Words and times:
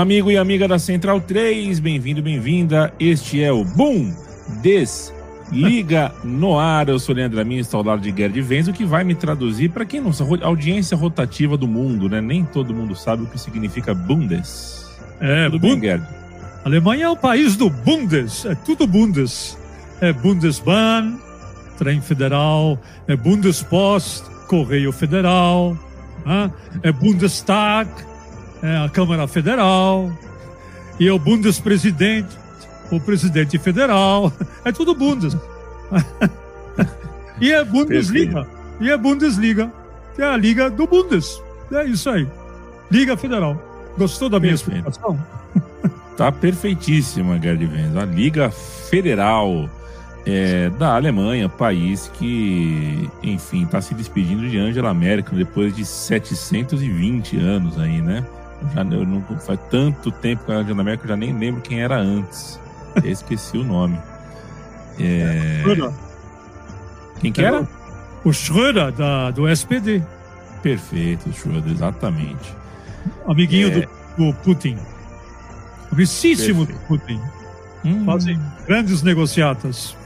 Amigo 0.00 0.30
e 0.30 0.38
amiga 0.38 0.66
da 0.66 0.78
Central 0.78 1.20
3, 1.20 1.78
bem-vindo, 1.78 2.22
bem-vinda. 2.22 2.90
Este 2.98 3.42
é 3.42 3.52
o 3.52 3.62
Boom 3.62 4.16
Desliga 4.62 6.10
no 6.24 6.58
ar. 6.58 6.88
Eu 6.88 6.98
sou 6.98 7.14
Leandro 7.14 7.38
Amin, 7.38 7.58
estou 7.58 7.80
ao 7.80 7.84
lado 7.84 8.00
de 8.00 8.08
Gerd 8.10 8.40
Venz, 8.40 8.66
o 8.66 8.72
que 8.72 8.86
vai 8.86 9.04
me 9.04 9.14
traduzir 9.14 9.68
para 9.68 9.84
quem 9.84 10.00
não 10.00 10.10
sabe, 10.10 10.42
audiência 10.42 10.96
rotativa 10.96 11.54
do 11.54 11.68
mundo, 11.68 12.08
né? 12.08 12.18
Nem 12.18 12.46
todo 12.46 12.72
mundo 12.72 12.96
sabe 12.96 13.24
o 13.24 13.26
que 13.26 13.38
significa 13.38 13.92
Bundes. 13.92 14.90
É, 15.20 15.50
Tudo 15.50 15.58
bem, 15.58 15.78
Gerd? 15.78 16.06
Alemanha 16.64 17.04
é 17.04 17.08
o 17.10 17.16
país 17.16 17.54
do 17.54 17.68
Bundes, 17.68 18.46
é 18.46 18.54
tudo 18.54 18.86
Bundes. 18.86 19.58
É 20.00 20.14
Bundesbahn, 20.14 21.18
trem 21.76 22.00
federal, 22.00 22.80
é 23.06 23.14
Bundespost, 23.14 24.24
correio 24.48 24.92
federal, 24.92 25.76
né? 26.24 26.50
é 26.82 26.90
Bundestag, 26.90 27.90
é 28.62 28.76
a 28.76 28.88
Câmara 28.88 29.26
Federal, 29.26 30.12
e 30.98 31.08
é 31.08 31.12
o 31.12 31.18
Bundespresidente, 31.18 32.38
o 32.90 33.00
presidente 33.00 33.58
federal, 33.58 34.32
é 34.64 34.72
tudo 34.72 34.94
Bundes. 34.94 35.36
e 37.40 37.52
é 37.52 37.64
Bundesliga, 37.64 38.46
e 38.80 38.90
é 38.90 38.96
Bundesliga, 38.96 39.72
que 40.14 40.22
é 40.22 40.26
a 40.26 40.36
liga 40.36 40.70
do 40.70 40.86
Bundes. 40.86 41.42
É 41.72 41.84
isso 41.84 42.10
aí. 42.10 42.26
Liga 42.90 43.16
Federal. 43.16 43.60
Gostou 43.96 44.28
da 44.28 44.40
minha 44.40 44.56
Perfeito. 44.56 44.88
explicação? 44.88 45.18
Tá 46.16 46.30
perfeitíssima, 46.30 47.40
Gerd 47.40 47.64
Venz. 47.64 47.96
A 47.96 48.04
Liga 48.04 48.50
Federal 48.50 49.70
é, 50.26 50.68
da 50.70 50.94
Alemanha, 50.94 51.48
país 51.48 52.10
que, 52.14 53.08
enfim, 53.22 53.64
está 53.64 53.80
se 53.80 53.94
despedindo 53.94 54.46
de 54.46 54.58
Angela 54.58 54.92
Merkel 54.92 55.38
depois 55.38 55.74
de 55.74 55.82
720 55.84 57.38
anos 57.38 57.78
aí, 57.78 58.02
né? 58.02 58.22
Já, 58.74 58.82
eu 58.82 59.06
não, 59.06 59.22
faz 59.38 59.58
tanto 59.70 60.10
tempo 60.10 60.44
que 60.44 60.52
a 60.52 60.56
Angela 60.56 60.84
Merkel, 60.84 61.04
eu 61.04 61.08
já 61.08 61.16
nem 61.16 61.36
lembro 61.36 61.60
quem 61.60 61.82
era 61.82 61.96
antes. 61.98 62.60
esqueci 63.04 63.56
o 63.56 63.64
nome. 63.64 63.98
É... 64.98 65.62
Quem 67.20 67.32
que 67.32 67.42
era? 67.42 67.66
O 68.24 68.30
Schröder, 68.30 68.92
da, 68.92 69.30
do 69.30 69.48
SPD. 69.48 70.02
Perfeito, 70.62 71.30
Schröder, 71.30 71.72
exatamente. 71.72 72.54
Amiguinho 73.26 73.68
é... 73.68 73.80
do, 73.80 73.88
do 74.16 74.34
Putin. 74.40 74.78
Amicíssimo 75.90 76.66
do 76.66 76.74
Putin. 76.86 77.20
Hum. 77.84 78.04
Fazem 78.04 78.38
grandes 78.66 79.02
negociatas. 79.02 79.96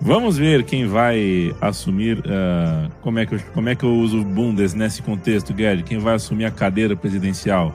Vamos 0.00 0.36
ver 0.36 0.64
quem 0.64 0.86
vai 0.86 1.54
assumir. 1.60 2.18
Uh, 2.18 2.90
como, 3.00 3.18
é 3.18 3.26
que 3.26 3.34
eu, 3.34 3.40
como 3.52 3.68
é 3.68 3.74
que 3.74 3.84
eu 3.84 3.94
uso 3.94 4.20
o 4.20 4.24
Bundes 4.24 4.74
nesse 4.74 5.02
contexto, 5.02 5.54
Gerd? 5.56 5.82
Quem 5.82 5.98
vai 5.98 6.14
assumir 6.14 6.44
a 6.44 6.50
cadeira 6.50 6.96
presidencial? 6.96 7.74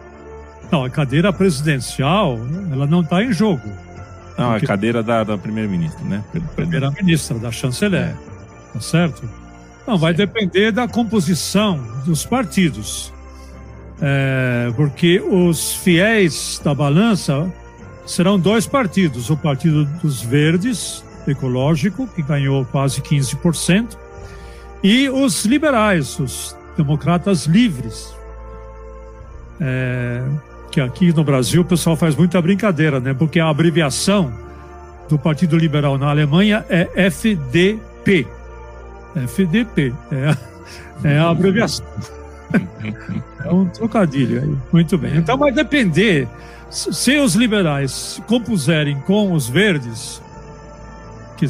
Não, 0.71 0.83
a 0.83 0.89
cadeira 0.89 1.33
presidencial, 1.33 2.37
ela 2.71 2.85
não 2.85 3.01
está 3.01 3.23
em 3.23 3.33
jogo. 3.33 3.69
Não, 4.37 4.53
a 4.53 4.59
cadeira 4.59 5.03
da, 5.03 5.23
da 5.23 5.37
primeira-ministra, 5.37 6.05
né? 6.05 6.23
Primeira-ministra, 6.55 7.37
da 7.39 7.51
chanceler. 7.51 8.01
É. 8.01 8.15
Tá 8.73 8.79
certo? 8.79 9.29
Não, 9.85 9.97
vai 9.97 10.15
certo. 10.15 10.31
depender 10.31 10.71
da 10.71 10.87
composição 10.87 11.83
dos 12.05 12.25
partidos. 12.25 13.11
É, 14.01 14.71
porque 14.77 15.19
os 15.19 15.73
fiéis 15.73 16.61
da 16.63 16.73
balança 16.73 17.51
serão 18.05 18.39
dois 18.39 18.65
partidos: 18.65 19.29
o 19.29 19.35
Partido 19.35 19.85
dos 20.01 20.21
Verdes, 20.21 21.03
ecológico, 21.31 22.07
que 22.07 22.21
ganhou 22.21 22.65
quase 22.65 23.01
15%, 23.01 23.97
e 24.83 25.09
os 25.09 25.45
liberais, 25.45 26.19
os 26.19 26.55
democratas 26.77 27.45
livres. 27.45 28.15
É, 29.59 30.23
que 30.71 30.79
aqui 30.79 31.11
no 31.11 31.23
Brasil 31.23 31.61
o 31.61 31.65
pessoal 31.65 31.95
faz 31.95 32.15
muita 32.15 32.41
brincadeira, 32.41 32.99
né? 32.99 33.13
Porque 33.13 33.39
a 33.39 33.49
abreviação 33.49 34.31
do 35.09 35.17
Partido 35.17 35.57
Liberal 35.57 35.97
na 35.97 36.09
Alemanha 36.09 36.65
é 36.69 36.87
FDP. 36.95 38.27
FDP 39.15 39.93
é, 40.11 41.13
é 41.15 41.19
a 41.19 41.29
abreviação. 41.29 41.85
é 43.43 43.51
um 43.51 43.65
trocadilho 43.65 44.41
aí. 44.41 44.57
Muito 44.71 44.97
bem. 44.97 45.17
Então 45.17 45.37
vai 45.37 45.51
depender 45.51 46.27
se 46.69 47.17
os 47.17 47.33
liberais 47.33 47.91
se 47.91 48.21
compuserem 48.21 48.99
com 49.01 49.33
os 49.33 49.49
verdes, 49.49 50.21
que 51.39 51.49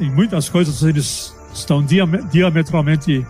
em 0.00 0.10
muitas 0.10 0.48
coisas 0.48 0.82
eles 0.82 1.34
estão 1.52 1.84
diametralmente 2.30 3.26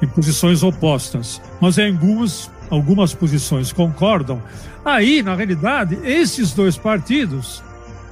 em 0.00 0.06
posições 0.06 0.62
opostas, 0.62 1.40
mas 1.60 1.78
em 1.78 1.92
algumas, 1.92 2.50
algumas 2.70 3.14
posições 3.14 3.72
concordam, 3.72 4.42
aí, 4.84 5.22
na 5.22 5.34
realidade, 5.34 5.98
esses 6.04 6.52
dois 6.52 6.76
partidos 6.76 7.62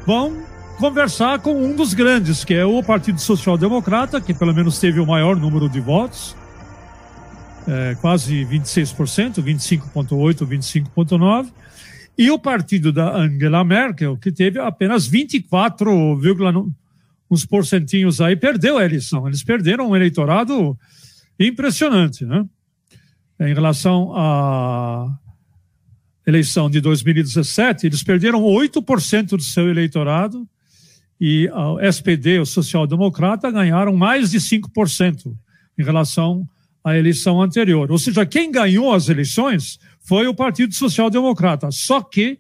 vão 0.07 0.43
conversar 0.79 1.39
com 1.39 1.53
um 1.53 1.75
dos 1.75 1.95
grandes, 1.95 2.45
que 2.45 2.55
é 2.55 2.65
o 2.65 2.83
Partido 2.83 3.21
Social 3.21 3.57
Democrata, 3.57 4.21
que 4.21 4.35
pelo 4.35 4.55
menos 4.55 4.79
teve 4.79 5.01
o 5.01 5.07
maior 5.07 5.37
número 5.37 5.69
de 5.69 5.81
votos, 5.81 6.37
é, 7.67 7.97
quase 8.01 8.45
26%, 8.45 9.43
25,8%, 9.43 10.47
25,9%, 10.47 11.53
e 12.19 12.31
o 12.31 12.39
partido 12.39 12.93
da 12.93 13.15
Angela 13.15 13.63
Merkel, 13.63 14.17
que 14.17 14.33
teve 14.33 14.59
apenas 14.59 15.07
24, 15.07 16.17
uns 17.31 17.45
porcentinhos 17.45 18.21
aí, 18.21 18.37
perdeu 18.37 18.79
a 18.79 18.85
eleição. 18.85 19.27
Eles 19.27 19.43
perderam 19.43 19.91
um 19.91 19.97
eleitorado 19.97 20.79
impressionante, 21.39 22.25
né? 22.25 22.45
Em 23.39 23.53
relação 23.53 24.13
à 24.17 25.19
eleição 26.27 26.71
de 26.71 26.81
2017, 26.81 27.87
eles 27.87 28.03
perderam 28.03 28.43
8% 28.43 29.29
do 29.31 29.43
seu 29.43 29.69
eleitorado 29.69 30.49
e 31.21 31.49
o 31.51 31.81
SPD, 31.81 32.39
o 32.39 32.47
social-democrata, 32.47 33.51
ganharam 33.51 33.95
mais 33.97 34.31
de 34.31 34.39
5% 34.39 35.35
em 35.79 35.83
relação 35.85 36.49
à 36.83 36.97
eleição 36.97 37.41
anterior. 37.41 37.91
Ou 37.91 37.99
seja, 37.99 38.27
quem 38.27 38.51
ganhou 38.51 38.93
as 38.93 39.09
eleições 39.09 39.79
foi 40.01 40.27
o 40.27 40.35
Partido 40.35 40.75
Social 40.75 41.11
Democrata. 41.11 41.71
Só 41.71 42.03
que 42.03 42.39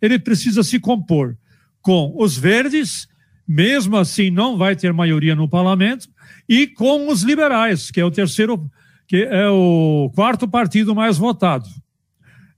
ele 0.00 0.18
precisa 0.18 0.62
se 0.62 0.78
compor 0.78 1.36
com 1.80 2.12
os 2.16 2.36
verdes, 2.36 3.08
mesmo 3.46 3.96
assim 3.96 4.30
não 4.30 4.56
vai 4.56 4.76
ter 4.76 4.92
maioria 4.92 5.34
no 5.34 5.48
parlamento, 5.48 6.08
e 6.48 6.66
com 6.66 7.08
os 7.08 7.22
liberais, 7.22 7.90
que 7.90 8.00
é 8.00 8.04
o 8.04 8.10
terceiro, 8.10 8.70
que 9.06 9.24
é 9.24 9.48
o 9.48 10.10
quarto 10.14 10.48
partido 10.48 10.94
mais 10.94 11.18
votado. 11.18 11.68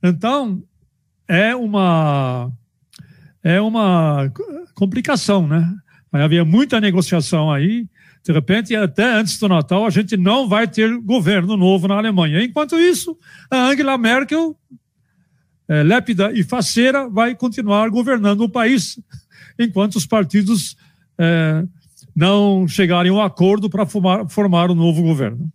Então, 0.02 0.62
é 1.26 1.54
uma 1.54 2.52
é 3.42 3.60
uma 3.60 4.32
complicação, 4.74 5.46
né? 5.46 5.70
Vai 6.10 6.22
haver 6.22 6.44
muita 6.44 6.80
negociação 6.80 7.52
aí. 7.52 7.86
De 8.24 8.32
repente, 8.32 8.74
até 8.74 9.04
antes 9.04 9.38
do 9.38 9.48
Natal, 9.48 9.84
a 9.84 9.90
gente 9.90 10.16
não 10.16 10.48
vai 10.48 10.66
ter 10.66 10.96
governo 10.98 11.56
novo 11.56 11.86
na 11.86 11.96
Alemanha. 11.96 12.42
Enquanto 12.42 12.78
isso, 12.78 13.18
a 13.50 13.68
Angela 13.68 13.98
Merkel, 13.98 14.56
é, 15.68 15.82
lépida 15.82 16.32
e 16.32 16.42
faceira, 16.42 17.06
vai 17.08 17.34
continuar 17.34 17.90
governando 17.90 18.40
o 18.42 18.48
país, 18.48 18.98
enquanto 19.58 19.96
os 19.96 20.06
partidos 20.06 20.76
é, 21.18 21.64
não 22.14 22.66
chegarem 22.68 23.10
a 23.10 23.14
um 23.14 23.20
acordo 23.20 23.68
para 23.68 23.84
formar, 23.86 24.28
formar 24.28 24.70
um 24.70 24.74
novo 24.74 25.02
governo. 25.02 25.50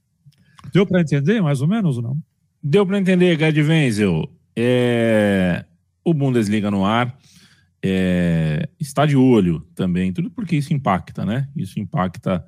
Deu 0.73 0.85
para 0.85 1.01
entender, 1.01 1.41
mais 1.41 1.61
ou 1.61 1.67
menos, 1.67 1.97
ou 1.97 2.03
não? 2.03 2.17
Deu 2.61 2.85
para 2.85 2.99
entender, 2.99 3.37
Gerd 3.37 3.61
Wenzel. 3.61 4.29
É... 4.55 5.65
O 6.03 6.13
Bundesliga 6.13 6.69
no 6.69 6.85
ar 6.85 7.17
é... 7.83 8.67
está 8.79 9.05
de 9.05 9.15
olho 9.15 9.61
também, 9.73 10.11
tudo 10.11 10.29
porque 10.29 10.55
isso 10.55 10.73
impacta, 10.73 11.25
né? 11.25 11.47
Isso 11.55 11.79
impacta 11.79 12.43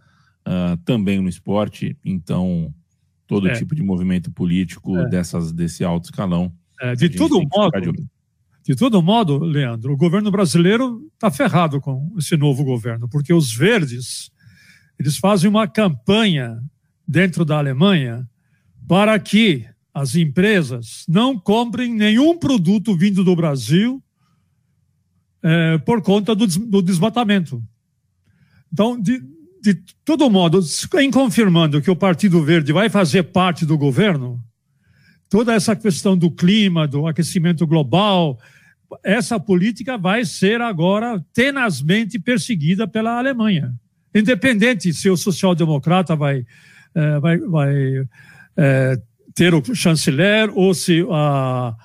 uh, 0.47 0.77
também 0.83 1.21
no 1.21 1.29
esporte, 1.29 1.97
então 2.03 2.73
todo 3.25 3.47
é. 3.47 3.53
tipo 3.53 3.73
de 3.73 3.81
movimento 3.81 4.29
político 4.31 4.97
é. 4.97 5.09
dessas, 5.09 5.51
desse 5.51 5.83
alto 5.83 6.05
escalão. 6.05 6.51
É, 6.81 6.95
de 6.95 7.09
todo 7.09 7.41
modo, 7.53 7.79
de, 7.79 8.05
de 8.63 8.75
todo 8.75 9.01
modo, 9.01 9.39
Leandro, 9.39 9.93
o 9.93 9.97
governo 9.97 10.29
brasileiro 10.29 11.01
está 11.13 11.31
ferrado 11.31 11.81
com 11.81 12.13
esse 12.17 12.37
novo 12.37 12.63
governo, 12.63 13.09
porque 13.09 13.33
os 13.33 13.53
verdes 13.53 14.31
eles 14.99 15.17
fazem 15.17 15.49
uma 15.49 15.67
campanha 15.67 16.61
dentro 17.07 17.43
da 17.43 17.57
Alemanha 17.57 18.27
para 18.87 19.17
que 19.19 19.65
as 19.93 20.15
empresas 20.15 21.03
não 21.07 21.37
comprem 21.39 21.93
nenhum 21.93 22.37
produto 22.37 22.95
vindo 22.95 23.23
do 23.23 23.35
Brasil 23.35 24.01
é, 25.43 25.77
por 25.79 26.01
conta 26.01 26.35
do, 26.35 26.45
do 26.45 26.81
desmatamento. 26.81 27.63
Então, 28.71 28.99
de, 28.99 29.19
de 29.61 29.73
todo 30.05 30.29
modo, 30.29 30.59
em 30.99 31.11
confirmando 31.11 31.81
que 31.81 31.91
o 31.91 31.95
Partido 31.95 32.43
Verde 32.43 32.71
vai 32.71 32.89
fazer 32.89 33.23
parte 33.23 33.65
do 33.65 33.77
governo, 33.77 34.39
toda 35.31 35.53
essa 35.53 35.73
questão 35.77 36.17
do 36.17 36.29
clima, 36.29 36.85
do 36.85 37.07
aquecimento 37.07 37.65
global, 37.65 38.37
essa 39.01 39.39
política 39.39 39.97
vai 39.97 40.25
ser 40.25 40.59
agora 40.59 41.23
tenazmente 41.33 42.19
perseguida 42.19 42.85
pela 42.85 43.17
Alemanha. 43.17 43.73
Independente 44.13 44.93
se 44.93 45.09
o 45.09 45.15
social-democrata 45.15 46.17
vai, 46.17 46.45
é, 46.93 47.19
vai, 47.21 47.37
vai 47.37 47.73
é, 48.57 48.99
ter 49.33 49.53
o 49.53 49.63
chanceler 49.73 50.51
ou 50.53 50.73
se 50.73 51.01
a, 51.09 51.75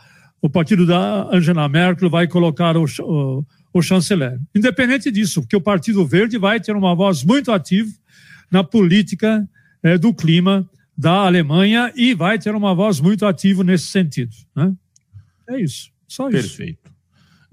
o 0.43 0.51
partido 0.51 0.85
da 0.85 1.29
Angela 1.33 1.69
Merkel 1.69 2.11
vai 2.11 2.27
colocar 2.27 2.77
o, 2.77 2.85
o, 2.99 3.47
o 3.73 3.81
chanceler. 3.81 4.41
Independente 4.53 5.09
disso, 5.09 5.41
porque 5.41 5.55
o 5.55 5.61
Partido 5.61 6.05
Verde 6.05 6.37
vai 6.37 6.59
ter 6.59 6.75
uma 6.75 6.97
voz 6.97 7.23
muito 7.23 7.53
ativa 7.53 7.93
na 8.51 8.65
política 8.65 9.49
é, 9.85 9.97
do 9.97 10.13
clima 10.13 10.69
da 10.97 11.27
Alemanha 11.27 11.93
e 11.95 12.15
vai 12.15 12.39
ter 12.39 12.55
uma 12.55 12.75
voz 12.75 13.01
muito 13.01 13.27
ativa 13.27 13.63
nesse 13.63 13.89
sentido. 13.89 14.35
Né? 14.55 14.73
É 15.49 15.61
isso, 15.61 15.91
só 16.09 16.29
isso. 16.29 16.57
Perfeito. 16.57 16.97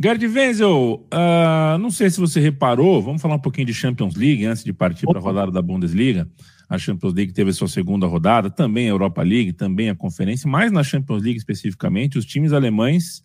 Gerd 0.02 0.26
Wenzel, 0.26 1.08
uh, 1.14 1.78
não 1.78 1.92
sei 1.92 2.10
se 2.10 2.20
você 2.20 2.40
reparou, 2.40 3.02
vamos 3.02 3.22
falar 3.22 3.36
um 3.36 3.40
pouquinho 3.40 3.68
de 3.68 3.74
Champions 3.74 4.16
League 4.16 4.46
antes 4.46 4.64
de 4.64 4.74
partir 4.74 5.06
para 5.06 5.20
a 5.20 5.22
rodada 5.22 5.52
da 5.52 5.62
Bundesliga. 5.62 6.28
A 6.68 6.78
Champions 6.78 7.14
League 7.14 7.34
teve 7.34 7.52
a 7.52 7.54
sua 7.54 7.68
segunda 7.68 8.08
rodada, 8.08 8.50
também 8.50 8.88
a 8.88 8.90
Europa 8.90 9.22
League, 9.22 9.54
também 9.54 9.90
a 9.90 9.96
Conferência, 9.96 10.50
mas 10.50 10.72
na 10.72 10.84
Champions 10.84 11.22
League 11.22 11.38
especificamente, 11.38 12.18
os 12.18 12.26
times 12.26 12.52
alemães 12.52 13.24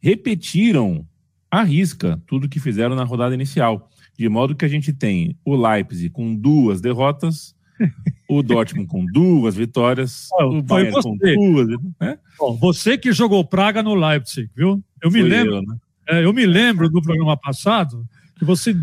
repetiram 0.00 1.06
à 1.50 1.62
risca 1.62 2.20
tudo 2.26 2.48
que 2.48 2.58
fizeram 2.58 2.96
na 2.96 3.04
rodada 3.04 3.34
inicial. 3.34 3.88
De 4.18 4.28
modo 4.28 4.56
que 4.56 4.64
a 4.64 4.68
gente 4.68 4.92
tem 4.92 5.38
o 5.44 5.54
Leipzig 5.54 6.10
com 6.10 6.34
duas 6.34 6.80
derrotas, 6.80 7.54
o 8.28 8.42
Dortmund 8.42 8.88
com 8.88 9.04
duas 9.06 9.54
vitórias, 9.54 10.28
o 10.32 10.62
Bayern 10.62 10.92
você. 10.92 11.08
com 11.08 11.16
duas. 11.16 11.68
Né? 12.00 12.18
Bom, 12.38 12.56
você 12.56 12.96
que 12.98 13.12
jogou 13.12 13.44
praga 13.44 13.82
no 13.82 13.94
Leipzig, 13.94 14.50
viu? 14.54 14.82
Eu 15.02 15.10
me 15.10 15.22
lembro. 15.22 15.56
Eu, 15.56 15.62
né? 15.62 15.76
é, 16.08 16.24
eu 16.24 16.32
me 16.32 16.46
lembro 16.46 16.88
do 16.88 17.00
programa 17.02 17.36
passado 17.36 18.04
que 18.38 18.44
você 18.44 18.74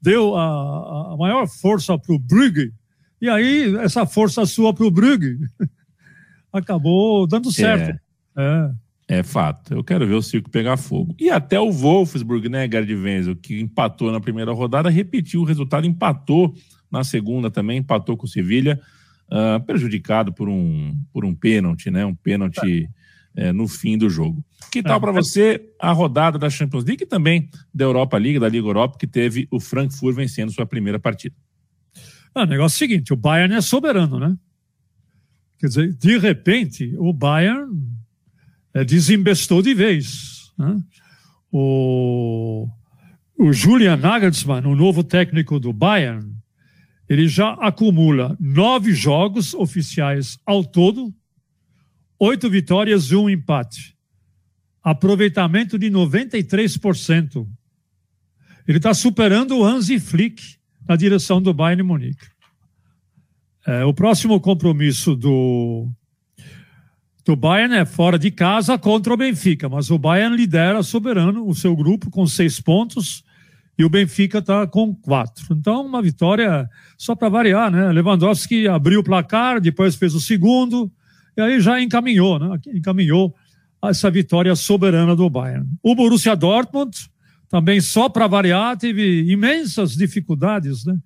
deu 0.00 0.36
a, 0.36 1.12
a 1.12 1.16
maior 1.16 1.46
força 1.46 1.98
para 1.98 2.14
o 2.14 2.18
Brugge 2.18 2.72
e 3.22 3.28
aí, 3.28 3.76
essa 3.76 4.04
força 4.04 4.44
sua 4.44 4.74
para 4.74 4.84
o 4.84 4.90
Brugge 4.90 5.38
acabou 6.52 7.24
dando 7.24 7.52
certo. 7.52 7.96
É. 8.36 8.74
é. 9.08 9.18
é. 9.18 9.22
fato. 9.22 9.74
Eu 9.74 9.84
quero 9.84 10.04
ver 10.08 10.14
o 10.14 10.22
circo 10.22 10.50
pegar 10.50 10.76
fogo. 10.76 11.14
E 11.20 11.30
até 11.30 11.60
o 11.60 11.70
Wolfsburg, 11.70 12.48
né, 12.48 12.68
Gerd 12.68 12.92
Wenzel, 12.92 13.36
que 13.36 13.60
empatou 13.60 14.10
na 14.10 14.20
primeira 14.20 14.52
rodada, 14.52 14.90
repetiu 14.90 15.42
o 15.42 15.44
resultado, 15.44 15.86
empatou 15.86 16.52
na 16.92 17.02
segunda 17.02 17.50
também, 17.50 17.78
empatou 17.78 18.16
com 18.16 18.26
o 18.26 18.28
Sevilha, 18.28 18.78
uh, 19.30 19.64
prejudicado 19.64 20.32
por 20.32 20.48
um, 20.48 20.94
por 21.12 21.24
um 21.24 21.34
pênalti, 21.34 21.90
né? 21.90 22.04
Um 22.04 22.14
pênalti 22.14 22.88
é, 23.34 23.52
no 23.52 23.66
fim 23.66 23.96
do 23.96 24.10
jogo. 24.10 24.44
Que 24.70 24.82
tal 24.82 24.98
é. 24.98 25.00
para 25.00 25.12
você 25.12 25.70
a 25.80 25.92
rodada 25.92 26.38
da 26.38 26.50
Champions 26.50 26.84
League 26.84 27.04
e 27.04 27.06
também 27.06 27.48
da 27.74 27.84
Europa 27.84 28.18
League, 28.18 28.38
da 28.38 28.48
Liga 28.48 28.66
Europa, 28.66 28.98
que 28.98 29.06
teve 29.06 29.48
o 29.50 29.58
Frankfurt 29.58 30.14
vencendo 30.14 30.52
sua 30.52 30.66
primeira 30.66 30.98
partida? 30.98 31.34
Ah, 32.34 32.42
o 32.42 32.46
negócio 32.46 32.74
é 32.74 32.76
o 32.76 32.90
seguinte: 32.90 33.12
o 33.12 33.16
Bayern 33.16 33.54
é 33.54 33.60
soberano, 33.60 34.18
né? 34.18 34.36
Quer 35.58 35.66
dizer, 35.68 35.94
de 35.94 36.18
repente, 36.18 36.94
o 36.98 37.12
Bayern 37.12 37.70
é, 38.74 38.84
desinvestou 38.84 39.62
de 39.62 39.74
vez. 39.74 40.52
Né? 40.58 40.82
O, 41.52 42.68
o 43.38 43.52
Julian 43.52 43.96
Nagelsmann, 43.96 44.66
o 44.66 44.74
novo 44.74 45.04
técnico 45.04 45.60
do 45.60 45.72
Bayern, 45.72 46.31
ele 47.08 47.28
já 47.28 47.52
acumula 47.54 48.36
nove 48.40 48.92
jogos 48.92 49.54
oficiais 49.54 50.38
ao 50.46 50.64
todo, 50.64 51.12
oito 52.18 52.48
vitórias 52.48 53.10
e 53.10 53.16
um 53.16 53.28
empate. 53.28 53.96
Aproveitamento 54.82 55.78
de 55.78 55.90
93%. 55.90 57.46
Ele 58.66 58.78
está 58.78 58.94
superando 58.94 59.58
o 59.58 59.64
Hansi 59.64 59.98
Flick, 59.98 60.56
na 60.88 60.96
direção 60.96 61.40
do 61.40 61.54
Bayern 61.54 61.82
Munique. 61.82 62.26
É, 63.66 63.84
o 63.84 63.94
próximo 63.94 64.40
compromisso 64.40 65.14
do, 65.14 65.88
do 67.24 67.36
Bayern 67.36 67.76
é 67.76 67.84
fora 67.84 68.18
de 68.18 68.30
casa 68.30 68.76
contra 68.76 69.14
o 69.14 69.16
Benfica, 69.16 69.68
mas 69.68 69.90
o 69.90 69.98
Bayern 69.98 70.36
lidera 70.36 70.82
soberano 70.82 71.46
o 71.46 71.54
seu 71.54 71.76
grupo 71.76 72.10
com 72.10 72.26
seis 72.26 72.60
pontos 72.60 73.22
e 73.78 73.84
o 73.84 73.88
Benfica 73.88 74.38
está 74.38 74.66
com 74.66 74.94
quatro. 74.94 75.54
Então, 75.54 75.84
uma 75.86 76.02
vitória 76.02 76.68
só 76.96 77.14
para 77.14 77.28
variar, 77.28 77.70
né? 77.70 77.90
Lewandowski 77.90 78.68
abriu 78.68 79.00
o 79.00 79.04
placar, 79.04 79.60
depois 79.60 79.94
fez 79.96 80.14
o 80.14 80.20
segundo, 80.20 80.90
e 81.36 81.40
aí 81.40 81.60
já 81.60 81.80
encaminhou, 81.80 82.38
né? 82.38 82.58
Encaminhou 82.74 83.34
essa 83.82 84.10
vitória 84.10 84.54
soberana 84.54 85.16
do 85.16 85.28
Bayern. 85.28 85.66
O 85.82 85.94
Borussia 85.94 86.36
Dortmund 86.36 87.10
também 87.48 87.82
só 87.82 88.08
para 88.08 88.26
variar, 88.26 88.78
teve 88.78 89.30
imensas 89.30 89.94
dificuldades 89.94 90.86
né, 90.86 90.96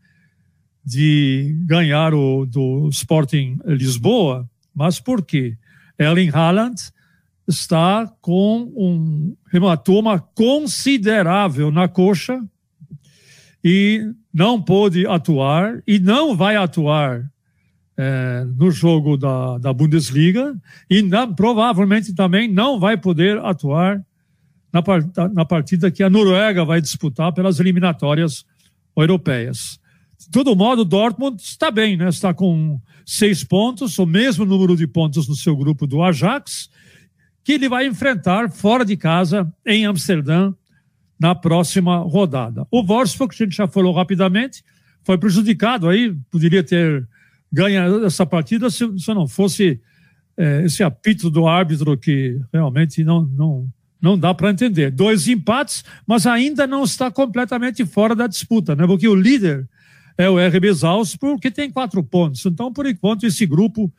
de 0.84 1.56
ganhar 1.66 2.14
o 2.14 2.46
do 2.46 2.88
Sporting 2.90 3.58
Lisboa. 3.64 4.48
Mas 4.72 5.00
por 5.00 5.24
quê? 5.24 5.56
Ellen 5.98 6.30
Haaland 6.30 6.80
está 7.48 8.06
com 8.20 8.72
um 8.76 9.36
hematoma 9.52 10.20
considerável 10.20 11.72
na 11.72 11.88
coxa 11.88 12.40
e 13.68 14.12
não 14.32 14.62
pôde 14.62 15.08
atuar 15.08 15.82
e 15.84 15.98
não 15.98 16.36
vai 16.36 16.54
atuar 16.54 17.28
é, 17.96 18.44
no 18.56 18.70
jogo 18.70 19.16
da, 19.16 19.58
da 19.58 19.72
Bundesliga 19.72 20.54
e 20.88 21.02
provavelmente 21.34 22.14
também 22.14 22.46
não 22.46 22.78
vai 22.78 22.96
poder 22.96 23.38
atuar 23.38 24.00
na, 24.72 24.80
na 25.32 25.44
partida 25.44 25.90
que 25.90 26.04
a 26.04 26.08
Noruega 26.08 26.64
vai 26.64 26.80
disputar 26.80 27.32
pelas 27.32 27.58
eliminatórias 27.58 28.44
europeias. 28.96 29.80
De 30.16 30.30
todo 30.30 30.54
modo, 30.54 30.84
Dortmund 30.84 31.42
está 31.42 31.68
bem, 31.68 31.96
né? 31.96 32.08
Está 32.08 32.32
com 32.32 32.80
seis 33.04 33.42
pontos, 33.42 33.98
o 33.98 34.06
mesmo 34.06 34.44
número 34.44 34.76
de 34.76 34.86
pontos 34.86 35.26
no 35.26 35.34
seu 35.34 35.56
grupo 35.56 35.88
do 35.88 36.04
Ajax, 36.04 36.70
que 37.42 37.54
ele 37.54 37.68
vai 37.68 37.84
enfrentar 37.84 38.48
fora 38.48 38.84
de 38.84 38.96
casa 38.96 39.52
em 39.66 39.86
Amsterdã 39.86 40.54
na 41.18 41.34
próxima 41.34 41.98
rodada. 41.98 42.66
O 42.70 42.82
Wolfsburg, 42.82 43.34
que 43.34 43.42
a 43.42 43.46
gente 43.46 43.56
já 43.56 43.66
falou 43.66 43.92
rapidamente, 43.94 44.62
foi 45.02 45.16
prejudicado 45.16 45.88
aí, 45.88 46.14
poderia 46.30 46.62
ter 46.62 47.08
ganho 47.52 48.04
essa 48.04 48.26
partida 48.26 48.68
se, 48.70 48.98
se 48.98 49.14
não 49.14 49.26
fosse 49.26 49.80
é, 50.36 50.64
esse 50.64 50.82
apito 50.82 51.30
do 51.30 51.46
árbitro 51.46 51.96
que 51.96 52.38
realmente 52.52 53.02
não, 53.02 53.22
não, 53.22 53.68
não 54.00 54.18
dá 54.18 54.34
para 54.34 54.50
entender. 54.50 54.90
Dois 54.90 55.26
empates, 55.28 55.84
mas 56.06 56.26
ainda 56.26 56.66
não 56.66 56.84
está 56.84 57.10
completamente 57.10 57.84
fora 57.86 58.14
da 58.14 58.26
disputa, 58.26 58.76
né? 58.76 58.86
Porque 58.86 59.08
o 59.08 59.14
líder 59.14 59.66
é 60.18 60.28
o 60.28 60.38
RB 60.38 60.74
Salzburg, 60.74 61.40
que 61.40 61.50
tem 61.50 61.70
quatro 61.70 62.02
pontos. 62.02 62.44
Então, 62.44 62.72
por 62.72 62.86
enquanto, 62.86 63.24
esse 63.24 63.46
grupo 63.46 63.92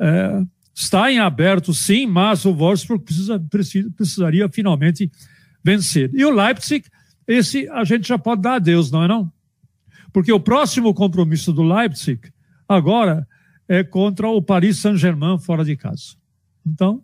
é, 0.00 0.42
está 0.74 1.10
em 1.10 1.18
aberto, 1.18 1.72
sim, 1.72 2.06
mas 2.06 2.44
o 2.44 2.52
Wolfsburg 2.52 3.04
precisa, 3.04 3.40
precisa, 3.50 3.90
precisaria 3.96 4.48
finalmente 4.48 5.10
vencer. 5.64 6.10
E 6.12 6.24
o 6.24 6.30
Leipzig, 6.30 6.86
esse 7.26 7.68
a 7.70 7.82
gente 7.84 8.06
já 8.06 8.18
pode 8.18 8.42
dar 8.42 8.56
adeus, 8.56 8.90
não 8.90 9.02
é 9.02 9.08
não? 9.08 9.32
Porque 10.12 10.32
o 10.32 10.38
próximo 10.38 10.92
compromisso 10.92 11.52
do 11.52 11.62
Leipzig, 11.62 12.20
agora, 12.68 13.26
é 13.66 13.82
contra 13.82 14.28
o 14.28 14.42
Paris 14.42 14.78
Saint-Germain 14.78 15.38
fora 15.38 15.64
de 15.64 15.76
casa. 15.76 16.16
Então, 16.64 17.02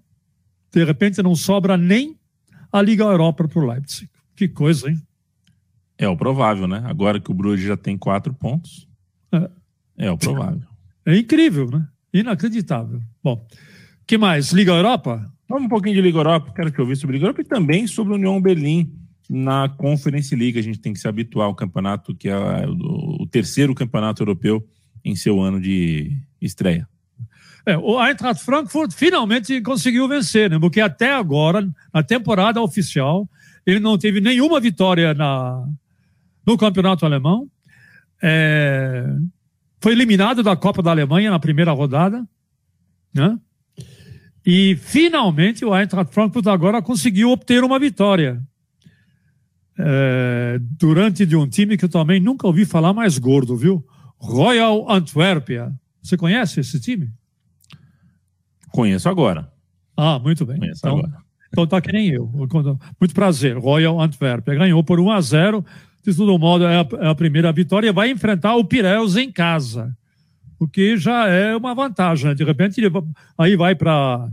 de 0.72 0.84
repente, 0.84 1.22
não 1.22 1.34
sobra 1.34 1.76
nem 1.76 2.16
a 2.70 2.80
Liga 2.80 3.04
Europa 3.04 3.48
para 3.48 3.58
o 3.58 3.66
Leipzig. 3.66 4.08
Que 4.36 4.46
coisa, 4.46 4.90
hein? 4.90 5.02
É 5.98 6.08
o 6.08 6.16
provável, 6.16 6.68
né? 6.68 6.82
Agora 6.86 7.20
que 7.20 7.30
o 7.30 7.34
Bruges 7.34 7.66
já 7.66 7.76
tem 7.76 7.98
quatro 7.98 8.32
pontos. 8.32 8.88
É, 9.32 9.50
é 9.98 10.10
o 10.10 10.16
provável. 10.16 10.62
É 11.04 11.16
incrível, 11.16 11.68
né? 11.70 11.86
Inacreditável. 12.12 13.00
Bom, 13.22 13.46
que 14.06 14.16
mais? 14.16 14.52
Liga 14.52 14.72
Europa? 14.72 15.30
Vamos 15.50 15.64
um 15.64 15.68
pouquinho 15.68 15.96
de 15.96 16.00
Liga 16.00 16.16
Europa. 16.16 16.52
Quero 16.54 16.70
que 16.70 16.78
eu 16.78 16.84
ouvir 16.84 16.94
sobre 16.94 17.14
Liga 17.16 17.24
Europa 17.24 17.40
e 17.40 17.44
também 17.44 17.84
sobre 17.84 18.12
a 18.12 18.16
União 18.16 18.40
Berlim 18.40 18.88
na 19.28 19.68
Conference 19.68 20.34
League. 20.36 20.56
A 20.56 20.62
gente 20.62 20.78
tem 20.78 20.92
que 20.92 21.00
se 21.00 21.08
habituar 21.08 21.48
ao 21.48 21.56
campeonato 21.56 22.14
que 22.14 22.28
é 22.28 22.36
o 22.68 23.26
terceiro 23.28 23.74
campeonato 23.74 24.22
europeu 24.22 24.64
em 25.04 25.16
seu 25.16 25.40
ano 25.40 25.60
de 25.60 26.16
estreia. 26.40 26.88
É, 27.66 27.76
o 27.76 28.00
Eintracht 28.00 28.44
Frankfurt 28.44 28.92
finalmente 28.92 29.60
conseguiu 29.60 30.06
vencer, 30.06 30.48
né? 30.48 30.56
Porque 30.56 30.80
até 30.80 31.12
agora, 31.12 31.68
na 31.92 32.02
temporada 32.04 32.62
oficial, 32.62 33.28
ele 33.66 33.80
não 33.80 33.98
teve 33.98 34.20
nenhuma 34.20 34.60
vitória 34.60 35.14
na, 35.14 35.66
no 36.46 36.56
campeonato 36.56 37.04
alemão. 37.04 37.50
É, 38.22 39.04
foi 39.80 39.90
eliminado 39.90 40.44
da 40.44 40.54
Copa 40.54 40.80
da 40.80 40.92
Alemanha 40.92 41.28
na 41.28 41.40
primeira 41.40 41.72
rodada, 41.72 42.24
né? 43.12 43.36
E 44.52 44.74
finalmente 44.74 45.64
o 45.64 45.72
Eintracht 45.72 46.12
Frankfurt 46.12 46.48
agora 46.48 46.82
conseguiu 46.82 47.30
obter 47.30 47.62
uma 47.62 47.78
vitória. 47.78 48.42
É, 49.78 50.58
durante 50.60 51.24
de 51.24 51.36
um 51.36 51.46
time 51.46 51.76
que 51.76 51.84
eu 51.84 51.88
também 51.88 52.18
nunca 52.18 52.48
ouvi 52.48 52.64
falar 52.64 52.92
mais 52.92 53.16
gordo, 53.16 53.56
viu? 53.56 53.86
Royal 54.18 54.90
Antwerpia. 54.90 55.72
Você 56.02 56.16
conhece 56.16 56.58
esse 56.58 56.80
time? 56.80 57.12
Conheço 58.72 59.08
agora. 59.08 59.48
Ah, 59.96 60.18
muito 60.18 60.44
bem. 60.44 60.58
Conheço 60.58 60.80
então, 60.80 60.98
agora. 60.98 61.16
Então 61.52 61.66
tá 61.68 61.80
que 61.80 61.92
nem 61.92 62.08
eu. 62.08 62.26
Muito 62.98 63.14
prazer. 63.14 63.56
Royal 63.56 64.00
Antwerp 64.00 64.44
ganhou 64.46 64.82
por 64.82 64.98
1 64.98 65.12
a 65.12 65.20
0. 65.20 65.64
De 66.04 66.12
todo 66.12 66.36
modo, 66.40 66.64
é 66.64 66.80
a, 66.80 66.88
é 67.02 67.06
a 67.06 67.14
primeira 67.14 67.52
vitória. 67.52 67.92
Vai 67.92 68.10
enfrentar 68.10 68.56
o 68.56 68.64
Pireus 68.64 69.16
em 69.16 69.30
casa. 69.30 69.96
O 70.58 70.66
que 70.66 70.96
já 70.96 71.28
é 71.28 71.54
uma 71.54 71.72
vantagem. 71.72 72.30
Né? 72.30 72.34
De 72.34 72.42
repente, 72.42 72.80
ele, 72.80 72.92
aí 73.38 73.54
vai 73.54 73.76
para 73.76 74.28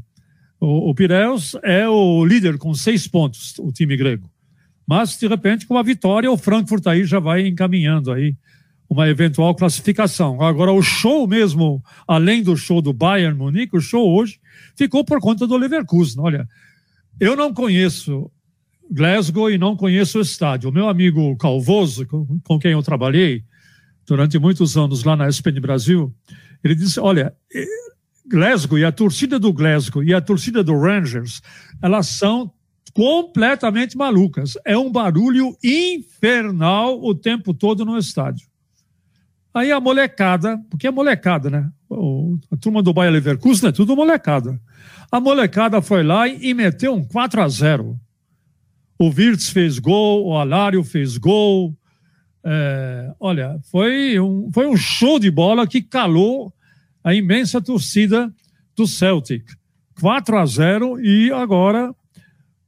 O, 0.59 0.89
o 0.89 0.95
Pireus 0.95 1.55
é 1.63 1.87
o 1.87 2.25
líder 2.25 2.57
com 2.57 2.73
seis 2.73 3.07
pontos, 3.07 3.57
o 3.59 3.71
time 3.71 3.95
grego. 3.95 4.29
Mas, 4.87 5.17
de 5.17 5.27
repente, 5.27 5.67
com 5.67 5.77
a 5.77 5.83
vitória, 5.83 6.31
o 6.31 6.37
Frankfurt 6.37 6.87
aí 6.87 7.03
já 7.03 7.19
vai 7.19 7.45
encaminhando 7.45 8.11
aí 8.11 8.35
uma 8.89 9.07
eventual 9.09 9.53
classificação. 9.53 10.41
Agora, 10.41 10.71
o 10.71 10.81
show 10.81 11.27
mesmo, 11.27 11.83
além 12.07 12.41
do 12.41 12.55
show 12.55 12.81
do 12.81 12.93
Bayern 12.93 13.37
Munique, 13.37 13.75
o 13.75 13.81
show 13.81 14.09
hoje 14.09 14.39
ficou 14.75 15.03
por 15.03 15.19
conta 15.19 15.45
do 15.45 15.57
Leverkusen. 15.57 16.21
Olha, 16.21 16.47
eu 17.19 17.35
não 17.35 17.53
conheço 17.53 18.31
Glasgow 18.89 19.51
e 19.51 19.57
não 19.57 19.75
conheço 19.75 20.19
o 20.19 20.21
estádio. 20.21 20.69
O 20.69 20.73
meu 20.73 20.87
amigo 20.87 21.35
Calvoso, 21.35 22.05
com 22.05 22.57
quem 22.57 22.71
eu 22.71 22.81
trabalhei 22.81 23.43
durante 24.05 24.39
muitos 24.39 24.77
anos 24.77 25.03
lá 25.03 25.15
na 25.15 25.27
SPN 25.27 25.59
Brasil, 25.59 26.13
ele 26.63 26.75
disse: 26.75 26.99
olha, 26.99 27.33
Glasgow 28.27 28.77
e 28.77 28.85
a 28.85 28.91
torcida 28.91 29.39
do 29.39 29.53
Glasgow 29.53 30.03
e 30.03 30.13
a 30.13 30.21
torcida 30.21 30.63
do 30.63 30.77
Rangers, 30.77 31.41
elas 31.81 32.07
são 32.07 32.51
completamente 32.93 33.95
malucas. 33.95 34.57
É 34.65 34.77
um 34.77 34.91
barulho 34.91 35.55
infernal 35.63 37.01
o 37.01 37.13
tempo 37.13 37.53
todo 37.53 37.85
no 37.85 37.97
estádio. 37.97 38.47
Aí 39.53 39.71
a 39.71 39.79
molecada, 39.79 40.59
porque 40.69 40.87
é 40.87 40.91
molecada, 40.91 41.49
né? 41.49 41.69
a 42.51 42.57
turma 42.57 42.83
do 42.83 42.93
Bayer 42.93 43.13
Leverkusen 43.13 43.69
é 43.69 43.71
tudo 43.71 43.95
molecada. 43.95 44.59
A 45.11 45.19
molecada 45.19 45.81
foi 45.81 46.03
lá 46.03 46.27
e, 46.27 46.53
meteu 46.53 46.93
um 46.93 47.03
4 47.03 47.41
a 47.41 47.47
0 47.47 47.97
O 48.99 49.09
Wirtz 49.09 49.49
fez 49.49 49.79
gol, 49.79 50.27
o 50.27 50.37
Alário 50.37 50.83
fez 50.83 51.17
gol. 51.17 51.73
É, 52.43 53.13
olha, 53.19 53.59
foi 53.71 54.19
um, 54.19 54.49
foi 54.53 54.67
um 54.67 54.75
show 54.75 55.17
de 55.17 55.31
bola 55.31 55.65
que 55.65 55.81
calou 55.81 56.53
a 57.07 57.15
imensa 57.15 57.61
torcida 57.61 58.29
do 58.75 58.85
Celtic. 58.85 59.45
4 60.01 60.37
a 60.37 60.45
0 60.45 60.99
e 60.99 61.31
agora 61.31 61.95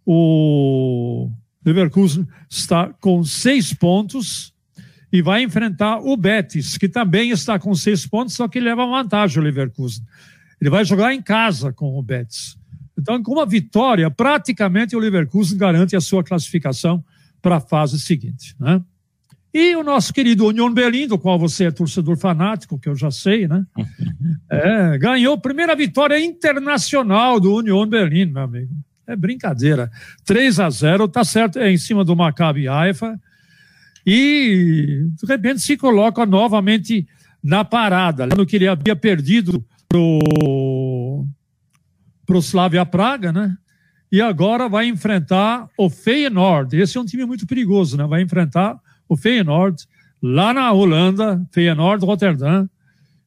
o 0.05 1.29
Leverkusen 1.65 2.25
está 2.50 2.88
com 3.01 3.22
seis 3.22 3.74
pontos 3.74 4.53
e 5.12 5.22
vai 5.22 5.43
enfrentar 5.43 6.00
o 6.00 6.15
Betis, 6.15 6.77
que 6.77 6.88
também 6.88 7.31
está 7.31 7.60
com 7.60 7.75
seis 7.75 8.08
pontos, 8.08 8.34
só 8.34 8.48
que 8.48 8.62
leva 8.62 8.88
vantagem 8.88 9.39
o 9.39 9.43
Leverkusen. 9.43 10.05
Ele 10.62 10.69
vai 10.69 10.86
jogar 10.86 11.13
em 11.13 11.22
casa 11.22 11.74
com 11.74 12.00
o 12.00 12.01
Betis. 12.01 12.58
Então, 12.98 13.22
com 13.22 13.34
uma 13.34 13.46
vitória, 13.46 14.10
praticamente 14.10 14.96
o 14.96 15.00
Leverkusen 15.00 15.58
garante 15.58 15.98
a 15.98 16.01
sua 16.01 16.24
classificação 16.24 17.03
para 17.41 17.58
a 17.58 17.62
fase 17.62 18.00
seguinte. 18.00 18.55
Né? 18.58 18.81
E 19.53 19.75
o 19.75 19.84
nosso 19.84 20.13
querido 20.13 20.46
Union 20.46 20.72
Berlim, 20.72 21.08
do 21.08 21.18
qual 21.18 21.39
você 21.39 21.65
é 21.65 21.72
torcedor 21.72 22.18
fanático, 22.18 22.77
que 22.77 22.88
eu 22.88 22.96
já 22.96 23.10
sei, 23.10 23.48
né? 23.48 23.65
É, 24.51 24.98
ganhou 24.98 25.36
a 25.36 25.39
primeira 25.39 25.75
vitória 25.75 26.20
internacional 26.20 27.39
do 27.39 27.53
Union 27.53 27.86
Berlim, 27.86 28.25
meu 28.25 28.41
amigo. 28.41 28.74
É 29.06 29.15
brincadeira. 29.15 29.91
3 30.25 30.60
a 30.60 30.70
0 30.72 31.08
tá 31.08 31.24
certo, 31.24 31.60
é 31.60 31.72
em 31.72 31.77
cima 31.77 32.03
do 32.03 32.15
Maccabi 32.15 32.68
Haifa. 32.68 33.20
E, 34.06 35.06
de 35.22 35.27
repente, 35.27 35.62
se 35.62 35.77
coloca 35.77 36.25
novamente 36.25 37.08
na 37.44 37.63
parada. 37.63 38.25
No 38.25 38.46
que 38.46 38.56
ele 38.56 38.68
havia 38.68 38.96
perdido 38.96 39.63
pro, 39.88 41.25
pro 42.25 42.39
Slavia 42.39 42.86
Praga, 42.86 43.32
né? 43.32 43.56
E 44.12 44.22
agora 44.22 44.68
vai 44.68 44.88
enfrentar 44.88 45.68
o 45.77 45.89
Feyenoord. 45.89 46.75
Esse 46.75 46.98
é 46.98 47.01
um 47.01 47.06
time 47.06 47.25
muito 47.25 47.46
perigoso, 47.46 47.98
né? 47.98 48.06
Vai 48.08 48.24
enfrentar 48.24 48.79
o 49.09 49.17
Feyenoord 49.17 49.83
lá 50.21 50.53
na 50.53 50.71
Holanda, 50.71 51.45
Feyenoord 51.51 52.05
Rotterdam, 52.05 52.69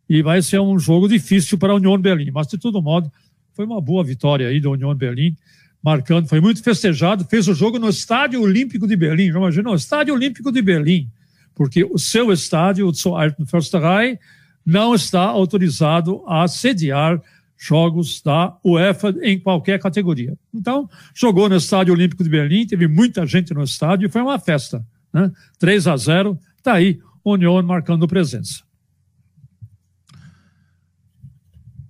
e 0.08 0.22
vai 0.22 0.40
ser 0.40 0.60
um 0.60 0.78
jogo 0.78 1.08
difícil 1.08 1.58
para 1.58 1.72
a 1.72 1.76
União 1.76 1.98
Berlim. 1.98 2.30
Mas, 2.30 2.46
de 2.46 2.56
todo 2.56 2.80
modo, 2.80 3.10
foi 3.52 3.64
uma 3.64 3.80
boa 3.80 4.04
vitória 4.04 4.48
aí 4.48 4.60
da 4.60 4.70
União 4.70 4.94
Berlim, 4.94 5.36
marcando, 5.82 6.28
foi 6.28 6.40
muito 6.40 6.62
festejado, 6.62 7.24
fez 7.24 7.48
o 7.48 7.54
jogo 7.54 7.78
no 7.78 7.88
Estádio 7.88 8.40
Olímpico 8.40 8.86
de 8.86 8.94
Berlim, 8.94 9.32
já 9.32 9.38
imaginou? 9.38 9.74
Estádio 9.74 10.14
Olímpico 10.14 10.52
de 10.52 10.62
Berlim, 10.62 11.08
porque 11.54 11.84
o 11.84 11.98
seu 11.98 12.32
estádio, 12.32 12.86
o 12.86 12.94
Zoo 12.94 13.16
Försterei, 13.46 14.18
não 14.64 14.94
está 14.94 15.22
autorizado 15.22 16.22
a 16.26 16.46
sediar 16.46 17.20
jogos 17.58 18.20
da 18.22 18.56
UEFA 18.64 19.14
em 19.22 19.38
qualquer 19.38 19.80
categoria. 19.80 20.36
Então, 20.52 20.88
jogou 21.14 21.48
no 21.48 21.56
Estádio 21.56 21.94
Olímpico 21.94 22.22
de 22.22 22.30
Berlim, 22.30 22.66
teve 22.66 22.86
muita 22.86 23.26
gente 23.26 23.52
no 23.54 23.62
estádio 23.62 24.06
e 24.06 24.10
foi 24.10 24.20
uma 24.22 24.38
festa. 24.38 24.84
Né? 25.12 25.30
3 25.58 25.86
a 25.86 25.96
0, 25.96 26.38
está 26.58 26.74
aí 26.74 26.98
União 27.24 27.62
marcando 27.62 28.08
presença. 28.08 28.62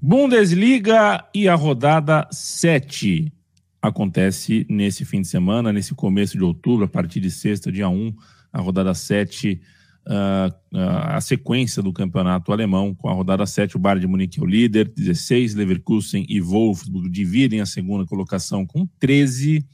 Bundesliga 0.00 1.24
e 1.32 1.48
a 1.48 1.54
rodada 1.54 2.26
7 2.30 3.32
acontece 3.80 4.66
nesse 4.68 5.04
fim 5.04 5.22
de 5.22 5.28
semana, 5.28 5.72
nesse 5.72 5.94
começo 5.94 6.36
de 6.36 6.44
outubro, 6.44 6.84
a 6.84 6.88
partir 6.88 7.20
de 7.20 7.30
sexta, 7.30 7.70
dia 7.70 7.88
1, 7.88 8.14
a 8.52 8.60
rodada 8.60 8.94
7, 8.94 9.60
uh, 10.06 10.76
uh, 10.76 10.78
a 11.06 11.20
sequência 11.20 11.82
do 11.82 11.92
campeonato 11.92 12.52
alemão, 12.52 12.94
com 12.94 13.08
a 13.08 13.12
rodada 13.12 13.46
7, 13.46 13.76
o 13.76 13.78
Bayern 13.78 14.00
de 14.00 14.06
Munique 14.06 14.40
é 14.40 14.42
o 14.42 14.46
líder, 14.46 14.88
16, 14.88 15.54
Leverkusen 15.54 16.26
e 16.28 16.40
Wolfsburg 16.40 17.08
dividem 17.08 17.60
a 17.60 17.66
segunda 17.66 18.04
colocação 18.04 18.66
com 18.66 18.86
13, 18.98 19.64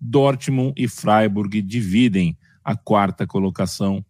Dortmund 0.00 0.74
e 0.76 0.88
Freiburg 0.88 1.60
dividem 1.62 2.36
a 2.64 2.76
quarta 2.76 3.26
colocação 3.26 4.04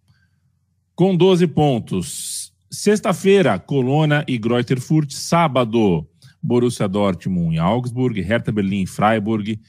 com 0.95 1.17
12 1.17 1.47
pontos. 1.49 2.53
Sexta-feira, 2.71 3.59
Colônia 3.59 4.25
e 4.27 4.39
Greuther 4.39 4.81
Fürth. 4.81 5.13
Sábado, 5.13 6.07
Borussia 6.43 6.89
Dortmund 6.89 7.57
e 7.57 7.59
Augsburg, 7.59 8.21
Hertha 8.21 8.53
Berlim 8.53 8.83
e 8.83 8.87
Freiburg, 8.87 9.61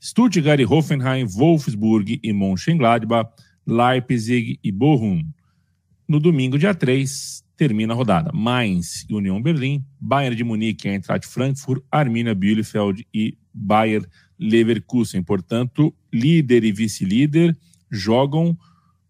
Stuttgart 0.00 0.60
e 0.60 0.64
Hoffenheim, 0.64 1.26
Wolfsburg 1.26 2.20
e 2.22 2.32
Mönchengladbach, 2.32 3.30
Leipzig 3.66 4.58
e 4.62 4.72
Bochum. 4.72 5.22
No 6.08 6.18
domingo, 6.18 6.58
dia 6.58 6.74
3, 6.74 7.44
termina 7.56 7.94
a 7.94 7.96
rodada. 7.96 8.30
Mainz 8.32 9.06
e 9.08 9.14
União 9.14 9.40
Berlim, 9.40 9.84
Bayern 10.00 10.34
de 10.34 10.44
Munique, 10.44 10.88
Eintracht 10.88 11.26
Frankfurt, 11.26 11.84
Arminia 11.90 12.34
Bielefeld 12.34 13.06
e 13.14 13.36
Bayer 13.54 14.04
Leverkusen. 14.38 15.22
Portanto, 15.22 15.94
líder 16.12 16.64
e 16.64 16.72
vice-líder 16.72 17.56
jogam 17.92 18.56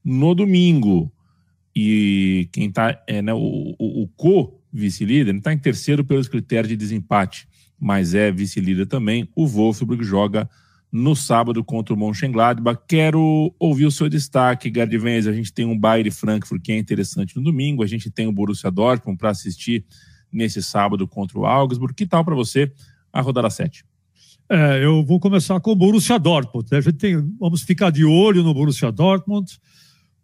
no 0.04 0.34
domingo. 0.34 1.10
E 1.74 2.48
quem 2.52 2.68
está, 2.68 3.00
é, 3.06 3.22
né, 3.22 3.32
o, 3.32 3.74
o, 3.78 4.02
o 4.02 4.08
co-vice-líder, 4.08 5.36
está 5.36 5.52
em 5.52 5.58
terceiro 5.58 6.04
pelos 6.04 6.28
critérios 6.28 6.68
de 6.68 6.76
desempate, 6.76 7.48
mas 7.80 8.12
é 8.12 8.30
vice-líder 8.30 8.86
também. 8.86 9.28
O 9.34 9.46
Wolfsburg 9.46 10.04
joga 10.04 10.50
no 10.90 11.16
sábado 11.16 11.64
contra 11.64 11.94
o 11.94 11.96
Mönchengladbach. 11.96 12.82
Quero 12.86 13.54
ouvir 13.58 13.86
o 13.86 13.90
seu 13.90 14.10
destaque, 14.10 14.68
Gardivens. 14.68 15.26
A 15.26 15.32
gente 15.32 15.52
tem 15.52 15.64
um 15.64 15.78
Bayern 15.78 16.10
Frankfurt 16.10 16.60
que 16.60 16.72
é 16.72 16.78
interessante 16.78 17.36
no 17.36 17.42
domingo, 17.42 17.82
a 17.82 17.86
gente 17.86 18.10
tem 18.10 18.26
o 18.26 18.32
Borussia 18.32 18.70
Dortmund 18.70 19.16
para 19.16 19.30
assistir 19.30 19.86
nesse 20.30 20.62
sábado 20.62 21.08
contra 21.08 21.38
o 21.38 21.46
Augsburg. 21.46 21.94
Que 21.94 22.06
tal 22.06 22.24
para 22.24 22.34
você 22.34 22.70
a 23.10 23.20
rodada 23.22 23.48
7? 23.48 23.84
É, 24.54 24.84
eu 24.84 25.02
vou 25.02 25.18
começar 25.18 25.58
com 25.60 25.70
o 25.72 25.74
Borussia 25.74 26.18
Dortmund. 26.18 26.68
A 26.74 26.80
gente 26.82 26.98
tem, 26.98 27.16
vamos 27.40 27.62
ficar 27.62 27.88
de 27.88 28.04
olho 28.04 28.42
no 28.42 28.52
Borussia 28.52 28.92
Dortmund, 28.92 29.50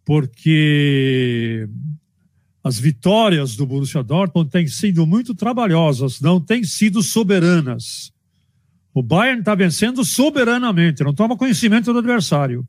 porque 0.05 1.67
as 2.63 2.79
vitórias 2.79 3.57
do 3.57 3.65
Borussia 3.65 4.03
Dortmund 4.03 4.51
têm 4.51 4.67
sido 4.67 5.07
muito 5.07 5.35
trabalhosas, 5.35 6.21
não 6.21 6.39
têm 6.39 6.63
sido 6.63 7.03
soberanas. 7.03 8.13
O 8.93 9.03
Bayern 9.03 9.41
está 9.41 9.55
vencendo 9.55 10.05
soberanamente, 10.05 11.03
não 11.03 11.15
toma 11.15 11.35
conhecimento 11.35 11.91
do 11.91 11.99
adversário. 11.99 12.69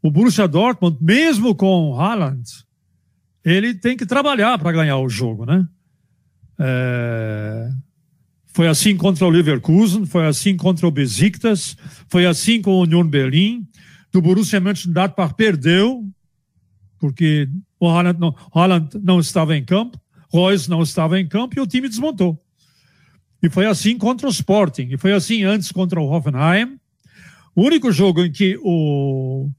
O 0.00 0.10
Borussia 0.10 0.48
Dortmund, 0.48 0.96
mesmo 1.02 1.54
com 1.54 1.90
o 1.90 2.00
Haaland, 2.00 2.44
ele 3.44 3.74
tem 3.74 3.94
que 3.94 4.06
trabalhar 4.06 4.58
para 4.58 4.72
ganhar 4.72 4.96
o 4.96 5.08
jogo, 5.10 5.44
né? 5.44 5.68
É... 6.58 7.68
Foi 8.54 8.68
assim 8.68 8.96
contra 8.96 9.26
o 9.26 9.30
Leverkusen, 9.30 10.06
foi 10.06 10.28
assim 10.28 10.56
contra 10.56 10.86
o 10.86 10.90
Besiktas, 10.90 11.76
foi 12.08 12.24
assim 12.24 12.62
com 12.62 12.70
o 12.70 12.82
Union 12.82 13.04
Berlim. 13.04 13.66
Do 14.12 14.22
Borussia 14.22 14.60
Mönchengladbach 14.60 15.34
perdeu, 15.34 16.08
porque 17.00 17.48
o 17.80 17.88
Haaland 17.88 18.20
não, 18.20 18.32
Haaland 18.54 18.90
não 19.02 19.18
estava 19.18 19.56
em 19.56 19.64
campo, 19.64 20.00
Royce 20.32 20.70
não 20.70 20.82
estava 20.82 21.18
em 21.18 21.26
campo 21.26 21.58
e 21.58 21.60
o 21.60 21.66
time 21.66 21.88
desmontou. 21.88 22.40
E 23.42 23.50
foi 23.50 23.66
assim 23.66 23.98
contra 23.98 24.28
o 24.28 24.30
Sporting, 24.30 24.86
e 24.88 24.96
foi 24.96 25.12
assim 25.12 25.42
antes 25.42 25.72
contra 25.72 26.00
o 26.00 26.08
Hoffenheim. 26.08 26.78
O 27.56 27.62
único 27.62 27.90
jogo 27.90 28.24
em 28.24 28.30
que 28.30 28.56
o 28.62 29.50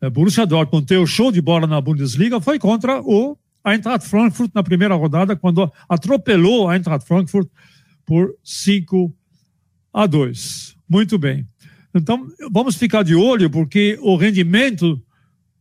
eh, 0.00 0.08
Borussia 0.08 0.46
Dortmund 0.46 0.86
teve 0.86 1.06
show 1.06 1.30
de 1.30 1.42
bola 1.42 1.66
na 1.66 1.82
Bundesliga 1.82 2.40
foi 2.40 2.58
contra 2.58 3.02
o 3.02 3.36
Eintracht 3.62 4.08
Frankfurt 4.08 4.52
na 4.54 4.62
primeira 4.62 4.94
rodada, 4.94 5.36
quando 5.36 5.70
atropelou 5.86 6.66
a 6.66 6.76
Eintracht 6.76 7.06
Frankfurt 7.06 7.46
por 8.08 8.34
5 8.42 9.14
a 9.92 10.06
2. 10.06 10.74
Muito 10.88 11.18
bem. 11.18 11.46
Então, 11.94 12.26
vamos 12.50 12.74
ficar 12.74 13.02
de 13.02 13.14
olho, 13.14 13.50
porque 13.50 13.98
o 14.00 14.16
rendimento 14.16 14.98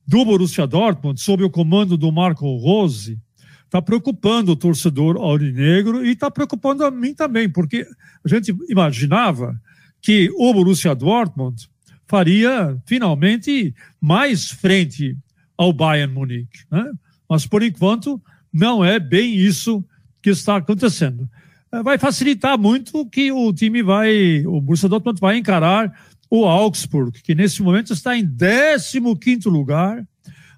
do 0.07 0.23
Borussia 0.23 0.65
Dortmund, 0.65 1.19
sob 1.19 1.43
o 1.43 1.49
comando 1.49 1.97
do 1.97 2.09
Marco 2.09 2.45
Rose, 2.55 3.19
está 3.65 3.81
preocupando 3.81 4.53
o 4.53 4.55
torcedor 4.55 5.17
aurinegro 5.17 6.05
e 6.05 6.11
está 6.11 6.31
preocupando 6.31 6.85
a 6.85 6.89
mim 6.89 7.13
também, 7.13 7.49
porque 7.49 7.85
a 8.23 8.29
gente 8.29 8.55
imaginava 8.69 9.59
que 10.01 10.31
o 10.37 10.53
Borussia 10.53 10.95
Dortmund 10.95 11.67
faria 12.07 12.81
finalmente 12.85 13.75
mais 13.99 14.49
frente 14.49 15.17
ao 15.57 15.73
Bayern 15.73 16.13
Munique. 16.13 16.59
Né? 16.71 16.93
Mas, 17.29 17.45
por 17.45 17.61
enquanto, 17.61 18.21
não 18.53 18.85
é 18.85 19.01
bem 19.01 19.35
isso 19.35 19.83
que 20.21 20.29
está 20.29 20.55
acontecendo. 20.55 21.29
É, 21.71 21.83
vai 21.83 21.97
facilitar 21.97 22.57
muito 22.57 23.05
que 23.05 23.31
o 23.31 23.51
time 23.51 23.83
vai, 23.83 24.43
o 24.45 24.61
Borussia 24.61 24.87
Dortmund 24.87 25.19
vai 25.19 25.37
encarar 25.37 25.91
o 26.29 26.45
Augsburg, 26.45 27.21
que 27.21 27.35
nesse 27.35 27.61
momento 27.61 27.93
está 27.93 28.17
em 28.17 28.25
15 28.25 29.47
lugar, 29.49 30.05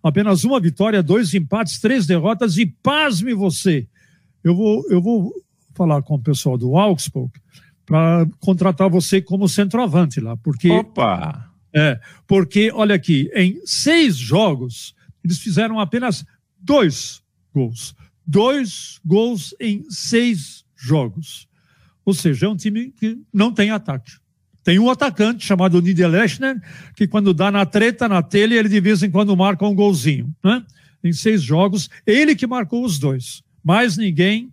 apenas 0.04 0.44
uma 0.44 0.60
vitória, 0.60 1.04
dois 1.04 1.34
empates, 1.34 1.80
três 1.80 2.06
derrotas 2.06 2.58
e 2.58 2.66
pasme 2.66 3.34
você. 3.34 3.88
Eu 4.44 4.56
vou, 4.56 4.86
eu 4.90 5.02
vou 5.02 5.34
falar 5.76 6.02
com 6.02 6.16
o 6.16 6.22
pessoal 6.22 6.58
do 6.58 6.78
Augsburg 6.78 7.32
para 7.86 8.28
contratar 8.40 8.90
você 8.90 9.22
como 9.22 9.50
centroavante 9.50 10.20
lá, 10.20 10.38
porque 10.38 10.70
Opa! 10.70 11.50
É, 11.74 12.00
porque 12.28 12.72
olha 12.74 12.96
aqui, 12.96 13.30
em 13.34 13.60
seis 13.66 14.16
jogos 14.16 14.96
eles 15.24 15.38
fizeram 15.38 15.80
apenas 15.80 16.26
dois 16.60 17.22
gols, 17.54 17.96
dois 18.26 19.00
gols 19.06 19.54
em 19.60 19.84
seis 19.90 20.66
jogos. 20.80 21.48
Ou 22.06 22.14
seja, 22.14 22.46
é 22.46 22.50
um 22.50 22.56
time 22.56 22.92
que 22.92 23.18
não 23.34 23.52
tem 23.52 23.72
ataque. 23.72 24.12
Tem 24.64 24.80
um 24.80 24.90
atacante 24.90 25.46
chamado 25.46 25.82
Niederlechner, 25.82 26.62
que 26.96 27.08
quando 27.08 27.34
dá 27.34 27.52
na 27.52 27.66
treta, 27.66 28.08
na 28.08 28.22
telha, 28.22 28.56
ele 28.56 28.70
de 28.70 28.80
vez 28.80 29.02
em 29.04 29.12
quando 29.12 29.36
marca 29.36 29.66
um 29.66 29.76
golzinho. 29.76 30.34
Né? 30.44 30.64
Em 31.04 31.14
seis 31.14 31.42
jogos, 31.42 31.90
ele 32.06 32.36
que 32.36 32.46
marcou 32.46 32.84
os 32.84 33.00
dois. 33.00 33.42
Mais 33.64 33.98
ninguém 33.98 34.52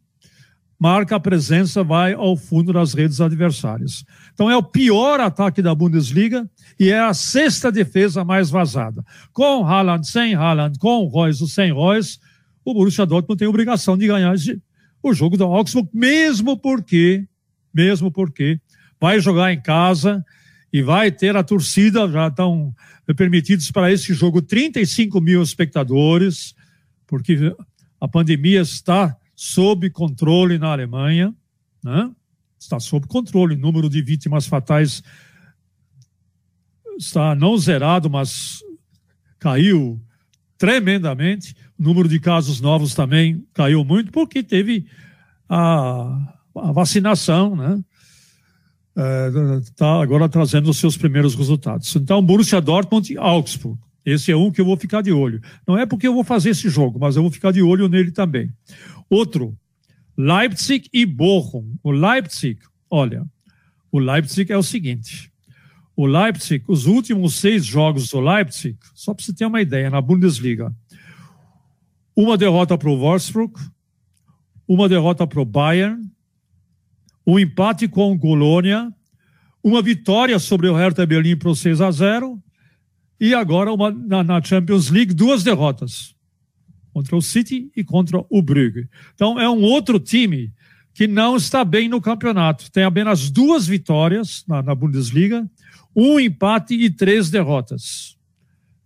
marca 0.78 1.16
a 1.16 1.20
presença, 1.20 1.82
vai 1.82 2.12
ao 2.12 2.36
fundo 2.36 2.72
das 2.72 2.92
redes 2.92 3.20
adversárias. 3.20 4.04
Então 4.34 4.50
é 4.50 4.56
o 4.56 4.62
pior 4.62 5.20
ataque 5.20 5.62
da 5.62 5.74
Bundesliga 5.74 6.48
e 6.78 6.90
é 6.90 7.00
a 7.00 7.14
sexta 7.14 7.72
defesa 7.72 8.24
mais 8.24 8.50
vazada. 8.50 9.04
Com 9.32 9.66
Haaland, 9.66 10.06
sem 10.06 10.34
Haaland, 10.34 10.78
com 10.78 11.08
Reus 11.08 11.52
sem 11.52 11.72
Reus, 11.72 12.20
o 12.64 12.74
Borussia 12.74 13.06
Dortmund 13.06 13.38
tem 13.38 13.48
obrigação 13.48 13.96
de 13.96 14.06
ganhar 14.06 14.34
o 15.08 15.14
jogo 15.14 15.36
da 15.36 15.44
Augsburg, 15.44 15.88
mesmo 15.92 16.56
porque, 16.56 17.26
mesmo 17.72 18.10
porque 18.10 18.60
vai 19.00 19.20
jogar 19.20 19.52
em 19.52 19.60
casa 19.60 20.24
e 20.72 20.82
vai 20.82 21.10
ter 21.10 21.36
a 21.36 21.42
torcida, 21.42 22.08
já 22.08 22.28
estão 22.28 22.74
permitidos 23.16 23.70
para 23.70 23.92
esse 23.92 24.12
jogo 24.12 24.42
35 24.42 25.20
mil 25.20 25.42
espectadores, 25.42 26.54
porque 27.06 27.54
a 28.00 28.08
pandemia 28.08 28.60
está 28.60 29.16
sob 29.34 29.88
controle 29.90 30.58
na 30.58 30.68
Alemanha, 30.68 31.34
né? 31.82 32.10
está 32.58 32.80
sob 32.80 33.06
controle, 33.06 33.54
o 33.54 33.58
número 33.58 33.88
de 33.88 34.02
vítimas 34.02 34.46
fatais 34.46 35.02
está 36.98 37.34
não 37.34 37.56
zerado, 37.56 38.08
mas 38.08 38.62
caiu 39.38 40.00
tremendamente. 40.58 41.54
O 41.78 41.82
número 41.82 42.08
de 42.08 42.18
casos 42.18 42.60
novos 42.60 42.94
também 42.94 43.44
caiu 43.52 43.84
muito, 43.84 44.10
porque 44.10 44.42
teve 44.42 44.86
a, 45.48 46.34
a 46.54 46.72
vacinação, 46.72 47.54
né? 47.54 47.78
está 49.60 49.98
é, 49.98 50.02
agora 50.02 50.28
trazendo 50.28 50.70
os 50.70 50.78
seus 50.78 50.96
primeiros 50.96 51.34
resultados. 51.34 51.94
Então, 51.96 52.22
Borussia 52.22 52.60
Dortmund 52.60 53.12
e 53.12 53.18
Augsburg. 53.18 53.78
Esse 54.04 54.30
é 54.30 54.36
um 54.36 54.50
que 54.50 54.60
eu 54.60 54.64
vou 54.64 54.76
ficar 54.76 55.02
de 55.02 55.12
olho. 55.12 55.40
Não 55.66 55.76
é 55.76 55.84
porque 55.84 56.06
eu 56.06 56.14
vou 56.14 56.24
fazer 56.24 56.50
esse 56.50 56.68
jogo, 56.68 56.98
mas 56.98 57.16
eu 57.16 57.22
vou 57.22 57.30
ficar 57.30 57.52
de 57.52 57.60
olho 57.60 57.88
nele 57.88 58.12
também. 58.12 58.50
Outro, 59.10 59.56
Leipzig 60.16 60.88
e 60.92 61.04
Bochum. 61.04 61.76
O 61.82 61.90
Leipzig, 61.90 62.58
olha, 62.88 63.26
o 63.90 63.98
Leipzig 63.98 64.50
é 64.52 64.56
o 64.56 64.62
seguinte. 64.62 65.30
O 65.96 66.04
Leipzig, 66.04 66.62
os 66.68 66.86
últimos 66.86 67.36
seis 67.36 67.64
jogos 67.64 68.10
do 68.10 68.20
Leipzig, 68.20 68.76
só 68.94 69.14
para 69.14 69.24
você 69.24 69.32
ter 69.32 69.46
uma 69.46 69.62
ideia, 69.62 69.88
na 69.88 70.00
Bundesliga, 70.00 70.74
uma 72.14 72.36
derrota 72.36 72.76
para 72.76 72.90
o 72.90 72.98
Wolfsburg, 72.98 73.54
uma 74.68 74.88
derrota 74.88 75.26
para 75.26 75.40
o 75.40 75.44
Bayern, 75.44 76.06
um 77.26 77.38
empate 77.38 77.88
com 77.88 78.12
o 78.12 78.18
Colônia, 78.18 78.92
uma 79.62 79.82
vitória 79.82 80.38
sobre 80.38 80.68
o 80.68 80.76
Hertha 80.76 81.04
Berlim 81.04 81.36
por 81.36 81.56
6 81.56 81.80
a 81.80 81.90
0 81.90 82.40
e 83.18 83.34
agora 83.34 83.72
uma, 83.72 83.90
na, 83.90 84.22
na, 84.22 84.42
Champions 84.42 84.90
League 84.90 85.14
duas 85.14 85.42
derrotas 85.42 86.14
contra 86.92 87.16
o 87.16 87.22
City 87.22 87.70
e 87.74 87.82
contra 87.82 88.24
o 88.30 88.42
Brugge. 88.42 88.88
Então 89.14 89.40
é 89.40 89.48
um 89.48 89.62
outro 89.62 89.98
time 89.98 90.52
que 90.96 91.06
não 91.06 91.36
está 91.36 91.62
bem 91.62 91.90
no 91.90 92.00
campeonato. 92.00 92.72
Tem 92.72 92.82
apenas 92.82 93.28
duas 93.28 93.66
vitórias 93.66 94.42
na, 94.48 94.62
na 94.62 94.74
Bundesliga, 94.74 95.46
um 95.94 96.18
empate 96.18 96.72
e 96.72 96.88
três 96.88 97.28
derrotas. 97.28 98.16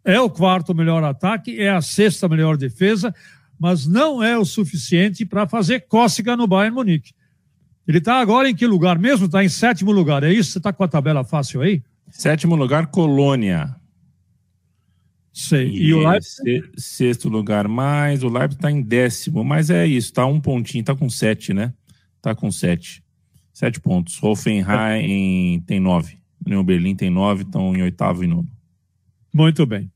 É 0.05 0.19
o 0.19 0.29
quarto 0.29 0.75
melhor 0.75 1.05
ataque, 1.05 1.61
é 1.61 1.71
a 1.71 1.81
sexta 1.81 2.29
melhor 2.29 2.57
defesa, 2.57 3.15
mas 3.57 3.87
não 3.87 4.21
é 4.21 4.37
o 4.37 4.45
suficiente 4.45 5.25
para 5.25 5.47
fazer 5.47 5.87
cócega 5.87 6.37
no 6.37 6.49
Bayern 6.49 6.75
Munique. 6.75 7.13
Ele 7.87 7.99
está 7.99 8.17
agora 8.17 8.51
em 8.51 8.57
que 8.57 8.67
lugar 8.67 8.99
mesmo? 8.99 9.27
Está 9.27 9.45
em 9.45 9.49
sétimo 9.49 9.93
lugar, 9.93 10.25
é 10.25 10.33
isso? 10.33 10.51
Você 10.51 10.59
está 10.59 10.73
com 10.73 10.83
a 10.83 10.89
tabela 10.89 11.23
fácil 11.23 11.61
aí? 11.61 11.81
Sétimo 12.11 12.57
lugar, 12.57 12.89
Colônia. 12.89 13.77
Sei. 15.33 15.69
E, 15.69 15.91
e 15.91 15.95
o 15.95 16.09
Leipzig? 16.09 16.73
Sexto 16.77 17.29
lugar 17.29 17.69
mais, 17.69 18.25
o 18.25 18.29
Leipzig 18.29 18.57
está 18.57 18.69
em 18.69 18.83
décimo, 18.83 19.45
mas 19.45 19.71
é 19.71 19.87
isso, 19.87 20.09
está 20.09 20.27
um 20.27 20.41
pontinho, 20.41 20.81
está 20.81 20.97
com 20.97 21.09
sete, 21.09 21.55
né? 21.55 21.73
Está 22.21 22.35
com 22.35 22.53
sete. 22.53 23.03
Sete 23.51 23.81
pontos. 23.81 24.23
Hoffenheim 24.23 25.61
tem 25.67 25.81
nove. 25.81 26.19
União 26.45 26.63
Berlim 26.63 26.95
tem 26.95 27.11
nove, 27.11 27.43
estão 27.43 27.75
em 27.75 27.83
oitavo 27.83 28.23
e 28.23 28.27
nono. 28.27 28.49
Muito 29.33 29.65
bem. 29.65 29.91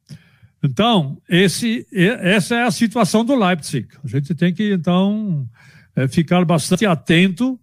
Então, 0.62 1.18
esse, 1.28 1.86
essa 1.92 2.54
é 2.54 2.62
a 2.62 2.70
situação 2.70 3.24
do 3.24 3.34
Leipzig. 3.34 3.86
A 4.02 4.08
gente 4.08 4.34
tem 4.34 4.54
que, 4.54 4.72
então, 4.72 5.46
é, 5.94 6.08
ficar 6.08 6.42
bastante 6.44 6.86
atento 6.86 7.60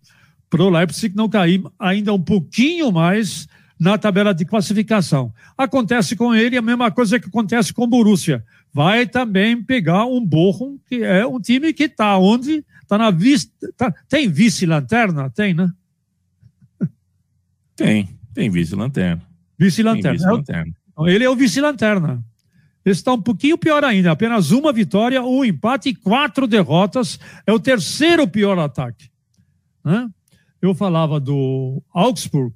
para 0.50 0.62
o 0.62 0.70
Leipzig 0.70 1.16
não 1.16 1.28
cair 1.28 1.64
ainda 1.80 2.14
um 2.14 2.22
pouquinho 2.22 2.92
mais 2.92 3.48
na 3.80 3.98
tabela 3.98 4.32
de 4.32 4.46
classificação. 4.46 5.34
Acontece 5.58 6.16
com 6.16 6.36
ele 6.36 6.56
a 6.56 6.62
mesma 6.62 6.92
coisa 6.92 7.20
que 7.20 7.28
acontece 7.28 7.74
com 7.74 7.86
o 7.86 7.88
Borussia. 7.88 8.44
Vai 8.72 9.08
também 9.08 9.62
pegar 9.64 10.06
um 10.06 10.24
Bochum, 10.24 10.78
que 10.88 11.04
é 11.04 11.26
um 11.26 11.40
time 11.40 11.74
que 11.74 11.86
está 11.86 12.16
onde? 12.18 12.64
Está 12.92 12.98
na 12.98 13.10
vice. 13.10 13.50
Tá, 13.78 13.90
tem 14.10 14.28
vice-lanterna? 14.28 15.30
Tem, 15.30 15.54
né? 15.54 15.72
Tem, 17.74 18.20
tem 18.34 18.50
vice-lanterna. 18.50 19.26
Vice-lanterna. 19.58 20.18
Vice 20.18 21.10
ele 21.10 21.24
é 21.24 21.30
o 21.30 21.36
vice-lanterna. 21.36 22.22
Ele 22.84 22.94
está 22.94 23.14
um 23.14 23.22
pouquinho 23.22 23.58
pior 23.58 23.86
ainda, 23.86 24.12
apenas 24.12 24.52
uma 24.52 24.74
vitória, 24.74 25.24
um 25.24 25.46
empate 25.46 25.88
e 25.90 25.96
quatro 25.96 26.46
derrotas. 26.46 27.18
É 27.48 27.54
o 27.54 27.60
terceiro 27.60 28.28
pior 28.28 28.60
ataque. 28.60 29.10
Né? 29.86 30.10
eu 30.62 30.76
falava 30.76 31.18
do 31.18 31.82
Augsburg, 31.94 32.54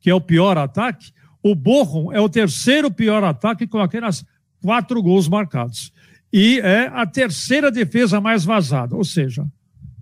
que 0.00 0.08
é 0.08 0.14
o 0.14 0.20
pior 0.20 0.56
ataque, 0.56 1.12
o 1.42 1.54
Bochum 1.54 2.10
é 2.10 2.20
o 2.20 2.28
terceiro 2.28 2.90
pior 2.90 3.22
ataque 3.22 3.66
com 3.66 3.78
apenas 3.78 4.24
quatro 4.62 5.02
gols 5.02 5.28
marcados. 5.28 5.92
E 6.32 6.60
é 6.60 6.88
a 6.88 7.06
terceira 7.06 7.70
defesa 7.70 8.20
mais 8.20 8.44
vazada. 8.44 8.96
Ou 8.96 9.04
seja, 9.04 9.46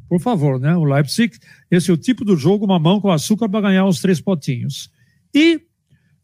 por 0.08 0.20
favor, 0.20 0.60
né? 0.60 0.76
O 0.76 0.84
Leipzig, 0.84 1.38
esse 1.70 1.90
é 1.90 1.94
o 1.94 1.96
tipo 1.96 2.24
do 2.24 2.36
jogo, 2.36 2.64
uma 2.64 2.78
mão 2.78 3.00
com 3.00 3.10
açúcar 3.10 3.48
para 3.48 3.62
ganhar 3.62 3.86
os 3.86 4.00
três 4.00 4.20
potinhos. 4.20 4.90
E, 5.34 5.60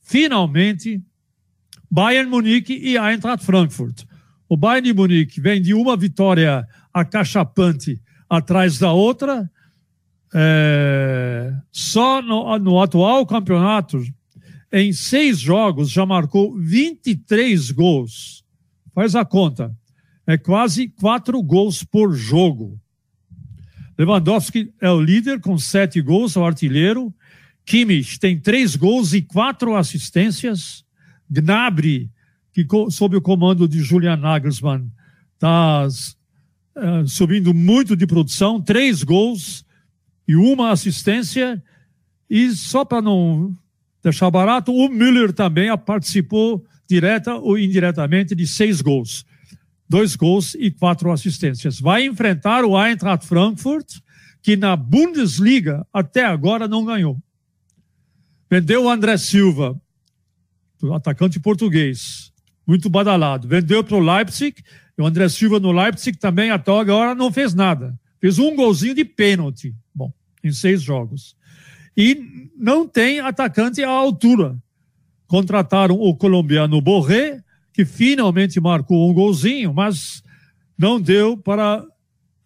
finalmente, 0.00 1.02
Bayern 1.90 2.30
Munique 2.30 2.74
e 2.74 2.96
Eintracht 2.96 3.44
Frankfurt. 3.44 4.04
O 4.48 4.56
Bayern 4.56 4.88
de 4.88 4.94
Munique 4.94 5.40
vem 5.40 5.60
de 5.60 5.74
uma 5.74 5.96
vitória 5.96 6.66
acachapante 6.92 8.00
atrás 8.28 8.78
da 8.78 8.92
outra, 8.92 9.50
é, 10.32 11.52
só 11.72 12.22
no, 12.22 12.56
no 12.58 12.80
atual 12.80 13.26
campeonato, 13.26 14.00
em 14.72 14.92
seis 14.92 15.40
jogos, 15.40 15.90
já 15.90 16.06
marcou 16.06 16.56
23 16.56 17.70
gols. 17.72 18.44
Faz 18.94 19.16
a 19.16 19.24
conta. 19.24 19.74
É 20.26 20.38
quase 20.38 20.88
quatro 20.88 21.42
gols 21.42 21.82
por 21.82 22.12
jogo. 22.12 22.78
Lewandowski 24.00 24.72
é 24.80 24.90
o 24.90 24.98
líder 24.98 25.40
com 25.40 25.58
sete 25.58 26.00
gols, 26.00 26.34
o 26.34 26.42
artilheiro. 26.42 27.12
Kimmich 27.66 28.18
tem 28.18 28.40
três 28.40 28.74
gols 28.74 29.12
e 29.12 29.20
quatro 29.20 29.76
assistências. 29.76 30.82
Gnabry, 31.28 32.10
que 32.50 32.66
sob 32.88 33.18
o 33.18 33.20
comando 33.20 33.68
de 33.68 33.80
Julian 33.80 34.16
Nagelsmann, 34.16 34.90
está 35.34 35.86
uh, 35.86 37.06
subindo 37.06 37.52
muito 37.52 37.94
de 37.94 38.06
produção, 38.06 38.58
três 38.58 39.02
gols 39.02 39.66
e 40.26 40.34
uma 40.34 40.70
assistência. 40.70 41.62
E 42.30 42.52
só 42.52 42.86
para 42.86 43.02
não 43.02 43.54
deixar 44.02 44.30
barato, 44.30 44.72
o 44.72 44.88
Müller 44.88 45.30
também 45.30 45.68
participou 45.76 46.64
direta 46.88 47.34
ou 47.34 47.58
indiretamente 47.58 48.34
de 48.34 48.46
seis 48.46 48.80
gols. 48.80 49.26
Dois 49.90 50.14
gols 50.14 50.54
e 50.54 50.70
quatro 50.70 51.10
assistências. 51.10 51.80
Vai 51.80 52.06
enfrentar 52.06 52.64
o 52.64 52.80
Eintracht 52.80 53.26
Frankfurt, 53.26 53.98
que 54.40 54.56
na 54.56 54.76
Bundesliga 54.76 55.84
até 55.92 56.24
agora 56.24 56.68
não 56.68 56.84
ganhou. 56.84 57.18
Vendeu 58.48 58.84
o 58.84 58.88
André 58.88 59.16
Silva, 59.16 59.80
atacante 60.94 61.40
português, 61.40 62.32
muito 62.64 62.88
badalado. 62.88 63.48
Vendeu 63.48 63.82
para 63.82 63.96
o 63.96 64.00
Leipzig, 64.00 64.62
e 64.96 65.02
o 65.02 65.06
André 65.06 65.28
Silva 65.28 65.58
no 65.58 65.72
Leipzig 65.72 66.16
também 66.16 66.52
até 66.52 66.70
agora 66.70 67.12
não 67.12 67.32
fez 67.32 67.52
nada. 67.52 67.98
Fez 68.20 68.38
um 68.38 68.54
golzinho 68.54 68.94
de 68.94 69.04
pênalti, 69.04 69.74
bom, 69.92 70.12
em 70.44 70.52
seis 70.52 70.82
jogos. 70.82 71.34
E 71.96 72.48
não 72.56 72.86
tem 72.86 73.18
atacante 73.18 73.82
à 73.82 73.90
altura. 73.90 74.56
Contrataram 75.26 75.96
o 75.96 76.14
colombiano 76.14 76.80
Borré, 76.80 77.42
que 77.72 77.84
finalmente 77.84 78.60
marcou 78.60 79.10
um 79.10 79.14
golzinho, 79.14 79.72
mas 79.72 80.22
não 80.76 81.00
deu 81.00 81.36
para, 81.36 81.84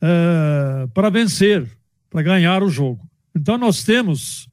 é, 0.01 0.87
para 0.93 1.11
vencer, 1.11 1.69
para 2.11 2.23
ganhar 2.23 2.63
o 2.63 2.69
jogo. 2.69 3.09
Então 3.35 3.59
nós 3.59 3.85
temos 3.85 4.49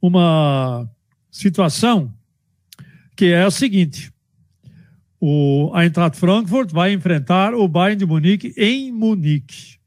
uma 0.00 0.88
situação 1.30 2.12
que 3.16 3.26
é 3.26 3.42
a 3.42 3.50
seguinte: 3.50 4.12
o 5.20 5.70
Eintracht 5.78 6.18
Frankfurt 6.18 6.72
vai 6.72 6.92
enfrentar 6.92 7.54
o 7.54 7.68
Bayern 7.68 7.98
de 7.98 8.06
Munique 8.06 8.54
em 8.56 8.90
Munique. 8.90 9.78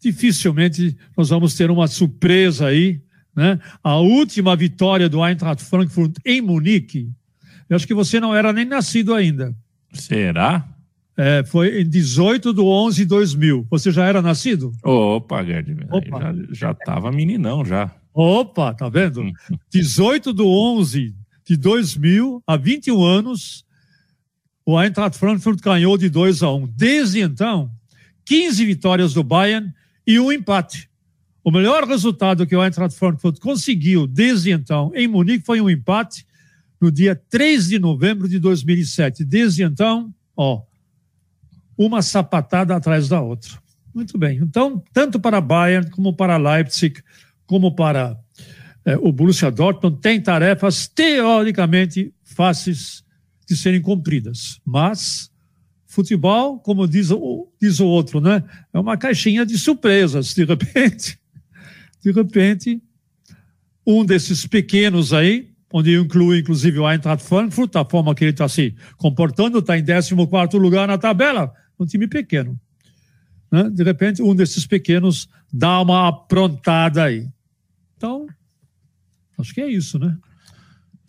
Dificilmente 0.00 0.96
nós 1.16 1.28
vamos 1.28 1.54
ter 1.54 1.70
uma 1.70 1.86
surpresa 1.86 2.66
aí, 2.66 3.00
né? 3.34 3.60
A 3.82 3.96
última 3.96 4.56
vitória 4.56 5.08
do 5.08 5.24
Eintracht 5.24 5.62
Frankfurt 5.62 6.16
em 6.24 6.40
Munique, 6.40 7.12
eu 7.70 7.76
acho 7.76 7.86
que 7.86 7.94
você 7.94 8.18
não 8.18 8.34
era 8.34 8.52
nem 8.52 8.64
nascido 8.64 9.14
ainda. 9.14 9.54
Será? 9.92 10.68
É, 11.16 11.44
foi 11.44 11.82
em 11.82 11.88
18 11.88 12.52
de 12.52 12.60
11 12.60 12.96
de 12.96 13.04
2000. 13.06 13.66
Você 13.70 13.92
já 13.92 14.06
era 14.06 14.20
nascido? 14.20 14.72
Opa, 14.82 15.44
Gerd, 15.44 15.76
já 16.50 16.72
estava 16.72 17.12
meninão 17.12 17.64
já. 17.64 17.94
Opa, 18.12 18.74
tá 18.74 18.88
vendo? 18.88 19.22
18 19.70 20.32
de 20.34 20.42
11 20.42 21.14
de 21.46 21.56
2000, 21.56 22.42
há 22.46 22.56
21 22.56 23.02
anos, 23.02 23.64
o 24.64 24.80
Eintracht 24.80 25.18
Frankfurt 25.18 25.60
ganhou 25.60 25.96
de 25.96 26.08
2 26.08 26.42
a 26.42 26.52
1. 26.52 26.66
Desde 26.76 27.20
então, 27.20 27.70
15 28.24 28.64
vitórias 28.64 29.14
do 29.14 29.22
Bayern 29.22 29.72
e 30.06 30.18
um 30.18 30.32
empate. 30.32 30.88
O 31.44 31.50
melhor 31.50 31.84
resultado 31.84 32.46
que 32.46 32.56
o 32.56 32.64
Eintracht 32.64 32.98
Frankfurt 32.98 33.38
conseguiu 33.38 34.06
desde 34.06 34.50
então 34.50 34.90
em 34.94 35.06
Munique 35.06 35.44
foi 35.44 35.60
um 35.60 35.70
empate 35.70 36.26
no 36.80 36.90
dia 36.90 37.14
3 37.14 37.68
de 37.68 37.78
novembro 37.78 38.28
de 38.28 38.38
2007. 38.38 39.24
Desde 39.24 39.62
então, 39.62 40.12
ó, 40.36 40.62
uma 41.76 42.02
sapatada 42.02 42.74
atrás 42.74 43.08
da 43.08 43.20
outra. 43.20 43.50
Muito 43.94 44.16
bem. 44.16 44.38
Então, 44.38 44.82
tanto 44.92 45.18
para 45.18 45.40
Bayern 45.40 45.90
como 45.90 46.14
para 46.14 46.36
Leipzig, 46.36 47.02
como 47.46 47.74
para 47.74 48.18
é, 48.84 48.96
o 48.96 49.12
Borussia 49.12 49.50
Dortmund, 49.50 49.98
tem 50.00 50.20
tarefas 50.20 50.86
teoricamente 50.88 52.14
fáceis 52.22 53.04
de 53.46 53.56
serem 53.56 53.82
cumpridas. 53.82 54.60
Mas 54.64 55.30
futebol, 55.86 56.60
como 56.60 56.86
diz 56.86 57.10
o, 57.10 57.48
diz 57.60 57.80
o 57.80 57.86
outro, 57.86 58.20
né? 58.20 58.44
É 58.72 58.78
uma 58.78 58.96
caixinha 58.96 59.44
de 59.44 59.58
surpresas. 59.58 60.32
De 60.32 60.44
repente, 60.44 61.18
de 62.00 62.12
repente, 62.12 62.80
um 63.84 64.04
desses 64.04 64.46
pequenos 64.46 65.12
aí, 65.12 65.50
onde 65.72 65.96
inclui 65.96 66.40
inclusive 66.40 66.78
o 66.78 66.90
Eintracht 66.90 67.24
Frankfurt, 67.24 67.74
a 67.76 67.84
forma 67.84 68.14
que 68.14 68.24
ele 68.24 68.32
está 68.32 68.48
se 68.48 68.74
comportando, 68.96 69.58
está 69.58 69.78
em 69.78 69.84
14 69.84 70.14
lugar 70.58 70.88
na 70.88 70.98
tabela, 70.98 71.52
um 71.78 71.86
time 71.86 72.06
pequeno. 72.06 72.58
Né? 73.50 73.68
De 73.70 73.82
repente, 73.82 74.22
um 74.22 74.34
desses 74.34 74.66
pequenos 74.66 75.28
dá 75.52 75.80
uma 75.80 76.08
aprontada 76.08 77.04
aí. 77.04 77.28
Então, 77.96 78.26
acho 79.38 79.52
que 79.54 79.60
é 79.60 79.68
isso, 79.68 79.98
né? 79.98 80.16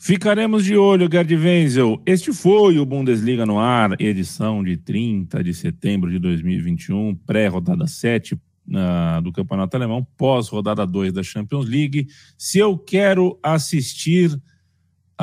Ficaremos 0.04 0.65
de 0.65 0.76
olho, 0.76 1.08
Gerd 1.12 1.36
Wenzel. 1.36 2.02
Este 2.08 2.34
foi 2.34 2.80
o 2.80 2.86
Bundesliga 2.86 3.45
no 3.45 3.60
ar, 3.60 3.95
edição 4.02 4.63
de 4.63 4.76
30 4.76 5.43
de 5.43 5.54
setembro 5.54 6.10
de 6.10 6.17
2021, 6.17 7.13
pré-rodada 7.17 7.86
7 7.86 8.34
uh, 8.34 9.21
do 9.21 9.32
Campeonato 9.32 9.78
Alemão, 9.78 10.04
pós-rodada 10.17 10.88
2 10.88 11.13
da 11.13 11.21
Champions 11.21 11.69
League. 11.69 12.08
Se 12.36 12.58
eu 12.58 12.80
quero 12.80 13.39
assistir 13.43 14.36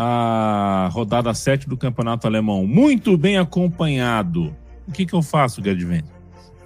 a 0.01 0.89
rodada 0.93 1.35
7 1.35 1.69
do 1.69 1.77
Campeonato 1.77 2.25
Alemão 2.25 2.65
muito 2.65 3.19
bem 3.19 3.37
acompanhado, 3.37 4.55
o 4.87 4.93
que, 4.93 5.05
que 5.05 5.13
eu 5.13 5.23
faço, 5.23 5.61
Gerdvent? 5.61 6.05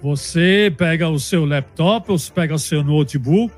Você 0.03 0.71
pega 0.77 1.09
o 1.09 1.19
seu 1.19 1.43
laptop, 1.43 2.09
você 2.09 2.31
pega 2.31 2.53
o 2.53 2.59
seu 2.59 2.83
notebook, 2.83 3.51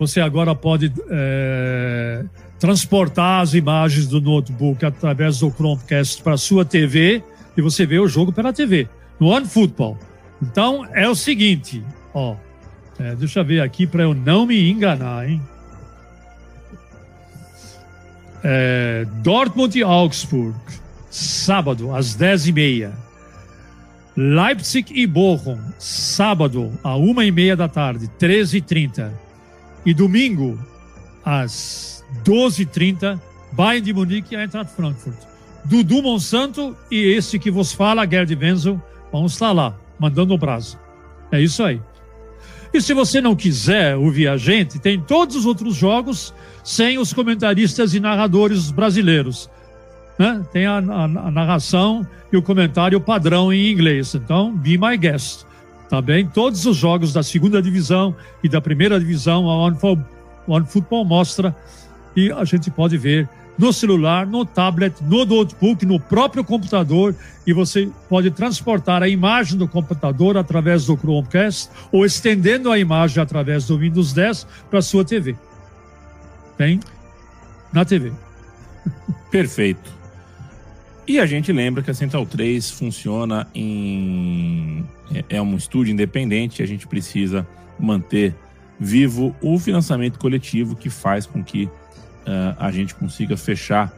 você 0.00 0.20
agora 0.20 0.52
pode 0.52 0.92
é, 1.08 2.24
transportar 2.58 3.42
as 3.42 3.54
imagens 3.54 4.08
do 4.08 4.20
notebook 4.20 4.84
através 4.84 5.38
do 5.38 5.48
Chromecast 5.48 6.20
para 6.20 6.32
a 6.32 6.38
sua 6.38 6.64
TV 6.64 7.22
e 7.56 7.62
você 7.62 7.86
vê 7.86 8.00
o 8.00 8.08
jogo 8.08 8.32
pela 8.32 8.52
TV, 8.52 8.88
no 9.20 9.28
OneFootball. 9.28 9.96
Então 10.42 10.88
é 10.92 11.08
o 11.08 11.14
seguinte, 11.14 11.84
ó, 12.12 12.34
é, 12.98 13.14
deixa 13.14 13.38
eu 13.38 13.44
ver 13.44 13.60
aqui 13.60 13.86
para 13.86 14.02
eu 14.02 14.12
não 14.12 14.44
me 14.44 14.68
enganar, 14.68 15.28
hein? 15.28 15.40
É, 18.46 19.06
Dortmund 19.22 19.78
e 19.78 19.82
Augsburg, 19.82 20.54
sábado 21.10 21.94
às 21.94 22.14
10h30. 22.14 22.92
Leipzig 24.16 24.92
e 24.94 25.06
Bochum, 25.06 25.58
sábado, 25.78 26.70
e 27.24 27.30
meia 27.32 27.56
da 27.56 27.68
tarde, 27.68 28.08
13h30. 28.20 29.10
E 29.84 29.94
domingo, 29.94 30.58
às 31.24 32.04
12h30, 32.24 33.18
Bayern 33.52 33.84
de 33.84 33.92
Munique 33.92 34.34
e 34.34 34.38
Eintracht 34.38 34.72
Frankfurt. 34.74 35.16
Dudu 35.64 36.02
Monsanto 36.02 36.76
e 36.90 36.98
esse 36.98 37.38
que 37.38 37.50
vos 37.50 37.72
fala, 37.72 38.06
Gerd 38.06 38.36
Wenzel, 38.36 38.80
vão 39.10 39.26
estar 39.26 39.52
lá, 39.52 39.74
mandando 39.98 40.34
o 40.34 40.38
prazo. 40.38 40.78
É 41.32 41.40
isso 41.40 41.62
aí. 41.62 41.80
E 42.72 42.80
se 42.80 42.92
você 42.92 43.20
não 43.20 43.34
quiser 43.34 43.96
ouvir 43.96 44.28
a 44.28 44.36
gente, 44.36 44.78
tem 44.78 45.00
todos 45.00 45.36
os 45.36 45.46
outros 45.46 45.74
jogos 45.74 46.34
sem 46.64 46.98
os 46.98 47.12
comentaristas 47.12 47.94
e 47.94 48.00
narradores 48.00 48.72
brasileiros 48.72 49.48
né? 50.18 50.44
tem 50.52 50.66
a, 50.66 50.78
a, 50.78 51.04
a, 51.04 51.30
narração 51.30 52.06
e 52.32 52.36
o 52.36 52.42
comentário 52.42 53.00
padrão 53.00 53.52
em 53.52 53.70
inglês. 53.70 54.14
Então, 54.14 54.54
be 54.56 54.78
my 54.78 54.96
guest. 54.96 55.44
Tá 55.88 56.00
bem? 56.00 56.26
Todos 56.26 56.64
os 56.66 56.76
jogos 56.76 57.12
da 57.12 57.22
segunda 57.22 57.60
divisão 57.60 58.14
e 58.42 58.48
da 58.48 58.60
primeira 58.60 58.98
divisão, 58.98 59.48
a 59.48 59.56
One, 59.66 59.76
One 60.46 60.66
Football 60.66 61.04
mostra 61.04 61.54
e 62.16 62.32
a 62.32 62.44
gente 62.44 62.70
pode 62.70 62.96
ver 62.96 63.28
no 63.56 63.72
celular, 63.72 64.26
no 64.26 64.44
tablet, 64.44 64.96
no 65.02 65.24
notebook, 65.24 65.86
no 65.86 66.00
próprio 66.00 66.42
computador 66.42 67.14
e 67.46 67.52
você 67.52 67.88
pode 68.08 68.30
transportar 68.30 69.02
a 69.02 69.08
imagem 69.08 69.56
do 69.56 69.68
computador 69.68 70.36
através 70.36 70.86
do 70.86 70.96
Chromecast 70.96 71.70
ou 71.92 72.04
estendendo 72.04 72.72
a 72.72 72.78
imagem 72.78 73.22
através 73.22 73.66
do 73.66 73.78
Windows 73.78 74.12
10 74.12 74.46
para 74.68 74.82
sua 74.82 75.04
TV. 75.04 75.36
Tem 76.56 76.80
na 77.72 77.84
TV. 77.84 78.12
Perfeito. 79.30 79.92
E 81.06 81.18
a 81.18 81.26
gente 81.26 81.52
lembra 81.52 81.82
que 81.82 81.90
a 81.90 81.94
Central 81.94 82.24
3 82.24 82.70
funciona 82.70 83.46
em. 83.54 84.84
É, 85.14 85.36
é 85.36 85.42
um 85.42 85.56
estúdio 85.56 85.92
independente, 85.92 86.62
a 86.62 86.66
gente 86.66 86.86
precisa 86.86 87.46
manter 87.78 88.34
vivo 88.78 89.34
o 89.40 89.58
financiamento 89.58 90.18
coletivo 90.18 90.74
que 90.74 90.88
faz 90.88 91.26
com 91.26 91.42
que 91.42 91.64
uh, 91.64 92.56
a 92.58 92.70
gente 92.70 92.94
consiga 92.94 93.36
fechar 93.36 93.88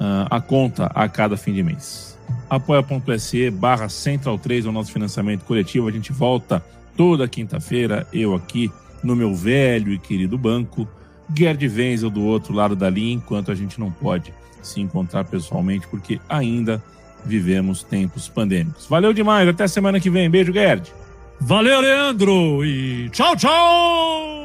uh, 0.00 0.26
a 0.30 0.40
conta 0.40 0.86
a 0.86 1.08
cada 1.08 1.36
fim 1.36 1.52
de 1.52 1.62
mês. 1.62 2.18
apoia.se 2.48 3.50
barra 3.50 3.88
Central 3.88 4.38
3 4.38 4.64
é 4.64 4.68
o 4.68 4.72
nosso 4.72 4.90
financiamento 4.90 5.44
coletivo. 5.44 5.86
A 5.86 5.92
gente 5.92 6.12
volta 6.12 6.64
toda 6.96 7.28
quinta-feira, 7.28 8.06
eu 8.12 8.34
aqui 8.34 8.72
no 9.02 9.14
meu 9.14 9.34
velho 9.34 9.92
e 9.92 9.98
querido 9.98 10.38
banco, 10.38 10.88
Gerd 11.34 11.66
Wenzel 11.68 12.10
do 12.10 12.22
outro 12.22 12.52
lado 12.52 12.74
da 12.74 12.88
linha, 12.88 13.14
enquanto 13.14 13.50
a 13.50 13.54
gente 13.54 13.78
não 13.78 13.90
pode 13.90 14.32
se 14.62 14.80
encontrar 14.80 15.24
pessoalmente, 15.24 15.86
porque 15.88 16.20
ainda 16.28 16.82
vivemos 17.24 17.82
tempos 17.82 18.28
pandêmicos. 18.28 18.86
Valeu 18.86 19.12
demais, 19.12 19.48
até 19.48 19.66
semana 19.66 20.00
que 20.00 20.10
vem. 20.10 20.30
Beijo, 20.30 20.52
Gerd. 20.52 20.92
Valeu, 21.40 21.80
Leandro, 21.80 22.64
e 22.64 23.08
tchau, 23.10 23.36
tchau! 23.36 24.37